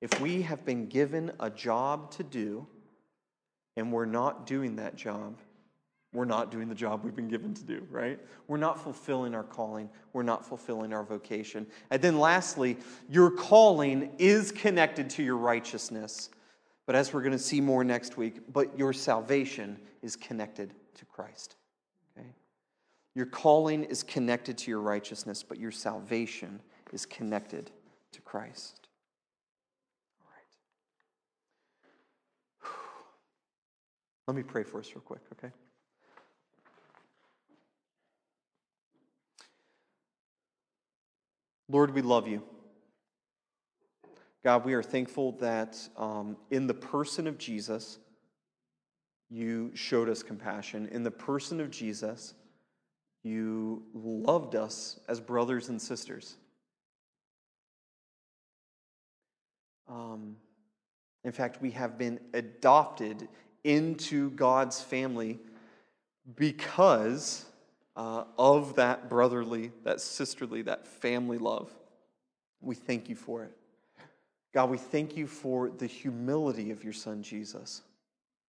If 0.00 0.20
we 0.20 0.42
have 0.42 0.64
been 0.64 0.86
given 0.86 1.32
a 1.40 1.50
job 1.50 2.12
to 2.12 2.22
do 2.22 2.66
and 3.76 3.92
we're 3.92 4.04
not 4.04 4.46
doing 4.46 4.76
that 4.76 4.94
job, 4.94 5.38
we're 6.16 6.24
not 6.24 6.50
doing 6.50 6.68
the 6.68 6.74
job 6.74 7.04
we've 7.04 7.14
been 7.14 7.28
given 7.28 7.52
to 7.54 7.62
do, 7.62 7.86
right? 7.90 8.18
We're 8.48 8.56
not 8.56 8.82
fulfilling 8.82 9.34
our 9.34 9.44
calling. 9.44 9.90
We're 10.12 10.22
not 10.22 10.46
fulfilling 10.46 10.92
our 10.92 11.04
vocation. 11.04 11.66
And 11.90 12.00
then 12.00 12.18
lastly, 12.18 12.78
your 13.08 13.30
calling 13.30 14.12
is 14.18 14.50
connected 14.50 15.10
to 15.10 15.22
your 15.22 15.36
righteousness. 15.36 16.30
But 16.86 16.96
as 16.96 17.12
we're 17.12 17.20
going 17.20 17.32
to 17.32 17.38
see 17.38 17.60
more 17.60 17.84
next 17.84 18.16
week, 18.16 18.40
but 18.52 18.78
your 18.78 18.92
salvation 18.92 19.78
is 20.02 20.16
connected 20.16 20.72
to 20.94 21.04
Christ. 21.04 21.56
Okay? 22.16 22.28
Your 23.14 23.26
calling 23.26 23.84
is 23.84 24.02
connected 24.02 24.56
to 24.58 24.70
your 24.70 24.80
righteousness, 24.80 25.42
but 25.42 25.58
your 25.58 25.72
salvation 25.72 26.60
is 26.92 27.04
connected 27.04 27.70
to 28.12 28.20
Christ. 28.22 28.88
All 30.22 30.28
right. 32.62 32.72
Let 34.28 34.36
me 34.36 34.42
pray 34.42 34.62
for 34.62 34.80
us 34.80 34.90
real 34.94 35.02
quick, 35.02 35.20
okay? 35.32 35.52
Lord, 41.68 41.94
we 41.94 42.02
love 42.02 42.28
you. 42.28 42.42
God, 44.44 44.64
we 44.64 44.74
are 44.74 44.82
thankful 44.82 45.32
that 45.32 45.76
um, 45.96 46.36
in 46.50 46.68
the 46.68 46.74
person 46.74 47.26
of 47.26 47.36
Jesus, 47.36 47.98
you 49.28 49.72
showed 49.74 50.08
us 50.08 50.22
compassion. 50.22 50.88
In 50.92 51.02
the 51.02 51.10
person 51.10 51.60
of 51.60 51.70
Jesus, 51.70 52.34
you 53.24 53.82
loved 53.92 54.54
us 54.54 55.00
as 55.08 55.18
brothers 55.18 55.68
and 55.68 55.82
sisters. 55.82 56.36
Um, 59.88 60.36
in 61.24 61.32
fact, 61.32 61.60
we 61.60 61.72
have 61.72 61.98
been 61.98 62.20
adopted 62.34 63.26
into 63.64 64.30
God's 64.30 64.80
family 64.80 65.40
because 66.36 67.46
uh, 67.96 68.24
of 68.38 68.76
that 68.76 69.08
brotherly, 69.08 69.72
that 69.84 70.00
sisterly, 70.00 70.62
that 70.62 70.86
family 70.86 71.38
love. 71.38 71.70
We 72.60 72.74
thank 72.74 73.08
you 73.08 73.16
for 73.16 73.44
it. 73.44 73.56
God, 74.52 74.70
we 74.70 74.78
thank 74.78 75.16
you 75.16 75.26
for 75.26 75.70
the 75.70 75.86
humility 75.86 76.70
of 76.70 76.84
your 76.84 76.92
son 76.92 77.22
Jesus. 77.22 77.82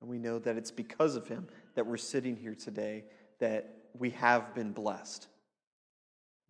And 0.01 0.09
we 0.09 0.17
know 0.17 0.39
that 0.39 0.57
it's 0.57 0.71
because 0.71 1.15
of 1.15 1.27
him 1.27 1.47
that 1.75 1.85
we're 1.85 1.97
sitting 1.97 2.35
here 2.35 2.55
today, 2.55 3.05
that 3.39 3.73
we 3.97 4.11
have 4.11 4.53
been 4.53 4.71
blessed. 4.71 5.27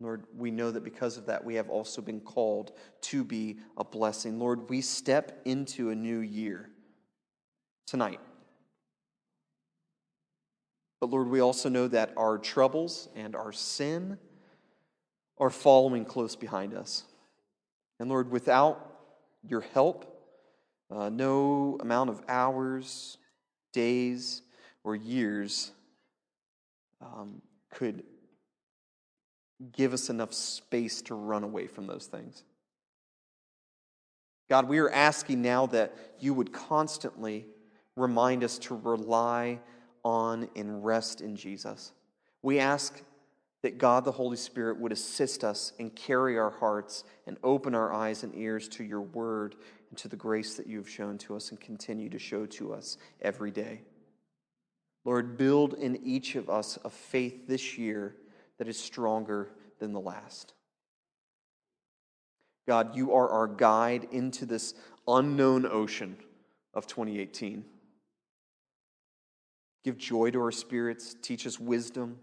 Lord, 0.00 0.24
we 0.36 0.50
know 0.50 0.70
that 0.70 0.84
because 0.84 1.16
of 1.16 1.26
that, 1.26 1.44
we 1.44 1.56
have 1.56 1.68
also 1.68 2.00
been 2.00 2.20
called 2.20 2.72
to 3.02 3.24
be 3.24 3.58
a 3.76 3.84
blessing. 3.84 4.38
Lord, 4.38 4.68
we 4.70 4.80
step 4.80 5.40
into 5.44 5.90
a 5.90 5.94
new 5.94 6.20
year 6.20 6.70
tonight. 7.86 8.20
But 11.00 11.10
Lord, 11.10 11.28
we 11.28 11.40
also 11.40 11.68
know 11.68 11.88
that 11.88 12.12
our 12.16 12.38
troubles 12.38 13.08
and 13.14 13.36
our 13.36 13.52
sin 13.52 14.18
are 15.38 15.50
following 15.50 16.04
close 16.04 16.34
behind 16.34 16.74
us. 16.74 17.04
And 18.00 18.08
Lord, 18.08 18.30
without 18.30 18.84
your 19.46 19.60
help, 19.60 20.14
uh, 20.90 21.08
no 21.08 21.78
amount 21.80 22.10
of 22.10 22.22
hours, 22.28 23.18
days, 23.72 24.42
or 24.82 24.96
years 24.96 25.70
um, 27.00 27.42
could 27.70 28.02
give 29.72 29.92
us 29.92 30.08
enough 30.08 30.32
space 30.32 31.02
to 31.02 31.14
run 31.14 31.44
away 31.44 31.66
from 31.66 31.86
those 31.86 32.06
things. 32.06 32.42
God, 34.48 34.68
we 34.68 34.78
are 34.78 34.90
asking 34.90 35.42
now 35.42 35.66
that 35.66 35.94
you 36.20 36.32
would 36.32 36.52
constantly 36.52 37.46
remind 37.96 38.42
us 38.42 38.58
to 38.60 38.74
rely 38.74 39.60
on 40.04 40.48
and 40.56 40.84
rest 40.84 41.20
in 41.20 41.36
Jesus. 41.36 41.92
We 42.42 42.58
ask 42.58 43.02
that 43.62 43.78
God 43.78 44.04
the 44.04 44.12
Holy 44.12 44.36
Spirit 44.36 44.78
would 44.78 44.92
assist 44.92 45.42
us 45.42 45.72
and 45.78 45.94
carry 45.94 46.38
our 46.38 46.50
hearts 46.50 47.04
and 47.26 47.36
open 47.42 47.74
our 47.74 47.92
eyes 47.92 48.22
and 48.22 48.34
ears 48.34 48.68
to 48.68 48.84
your 48.84 49.00
word 49.00 49.56
and 49.90 49.98
to 49.98 50.08
the 50.08 50.16
grace 50.16 50.54
that 50.56 50.66
you 50.66 50.78
have 50.78 50.88
shown 50.88 51.18
to 51.18 51.34
us 51.34 51.50
and 51.50 51.60
continue 51.60 52.08
to 52.10 52.18
show 52.18 52.46
to 52.46 52.72
us 52.72 52.98
every 53.20 53.50
day. 53.50 53.80
Lord, 55.04 55.36
build 55.36 55.74
in 55.74 55.96
each 56.04 56.34
of 56.36 56.50
us 56.50 56.78
a 56.84 56.90
faith 56.90 57.48
this 57.48 57.78
year 57.78 58.14
that 58.58 58.68
is 58.68 58.78
stronger 58.78 59.50
than 59.78 59.92
the 59.92 60.00
last. 60.00 60.54
God, 62.66 62.94
you 62.94 63.14
are 63.14 63.28
our 63.30 63.46
guide 63.46 64.08
into 64.12 64.44
this 64.44 64.74
unknown 65.06 65.64
ocean 65.64 66.16
of 66.74 66.86
2018. 66.86 67.64
Give 69.84 69.96
joy 69.96 70.30
to 70.32 70.40
our 70.40 70.52
spirits, 70.52 71.14
teach 71.22 71.46
us 71.46 71.58
wisdom, 71.58 72.18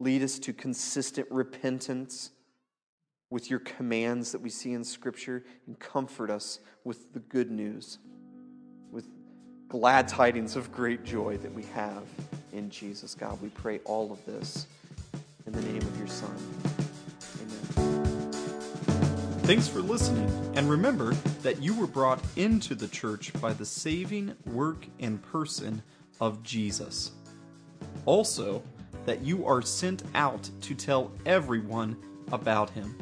lead 0.00 0.22
us 0.22 0.38
to 0.40 0.52
consistent 0.52 1.26
repentance 1.30 2.30
with 3.30 3.50
your 3.50 3.58
commands 3.60 4.32
that 4.32 4.40
we 4.40 4.48
see 4.48 4.72
in 4.72 4.84
Scripture, 4.84 5.44
and 5.66 5.78
comfort 5.78 6.30
us 6.30 6.60
with 6.84 7.12
the 7.12 7.18
good 7.18 7.50
news, 7.50 7.98
with 8.90 9.06
glad 9.68 10.08
tidings 10.08 10.56
of 10.56 10.72
great 10.72 11.04
joy 11.04 11.36
that 11.38 11.52
we 11.52 11.62
have 11.64 12.04
in 12.52 12.70
Jesus. 12.70 13.14
God, 13.14 13.40
we 13.42 13.50
pray 13.50 13.80
all 13.84 14.12
of 14.12 14.24
this 14.24 14.66
in 15.46 15.52
the 15.52 15.60
name 15.62 15.82
of 15.82 15.98
your 15.98 16.06
Son. 16.06 16.34
Amen. 17.42 18.32
Thanks 19.42 19.68
for 19.68 19.80
listening, 19.80 20.30
and 20.56 20.70
remember 20.70 21.12
that 21.42 21.62
you 21.62 21.74
were 21.74 21.86
brought 21.86 22.22
into 22.36 22.74
the 22.74 22.88
church 22.88 23.32
by 23.40 23.52
the 23.52 23.64
saving 23.64 24.34
work 24.46 24.86
and 25.00 25.22
person 25.22 25.82
of 26.20 26.42
Jesus. 26.42 27.12
Also, 28.06 28.62
that 29.06 29.22
you 29.22 29.46
are 29.46 29.62
sent 29.62 30.02
out 30.14 30.48
to 30.60 30.74
tell 30.74 31.12
everyone 31.24 31.96
about 32.32 32.70
him. 32.70 32.96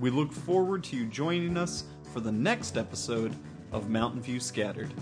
We 0.00 0.10
look 0.10 0.32
forward 0.32 0.84
to 0.84 0.96
you 0.96 1.06
joining 1.06 1.56
us 1.56 1.84
for 2.12 2.20
the 2.20 2.32
next 2.32 2.76
episode 2.76 3.34
of 3.72 3.88
Mountain 3.88 4.22
View 4.22 4.38
Scattered. 4.38 4.92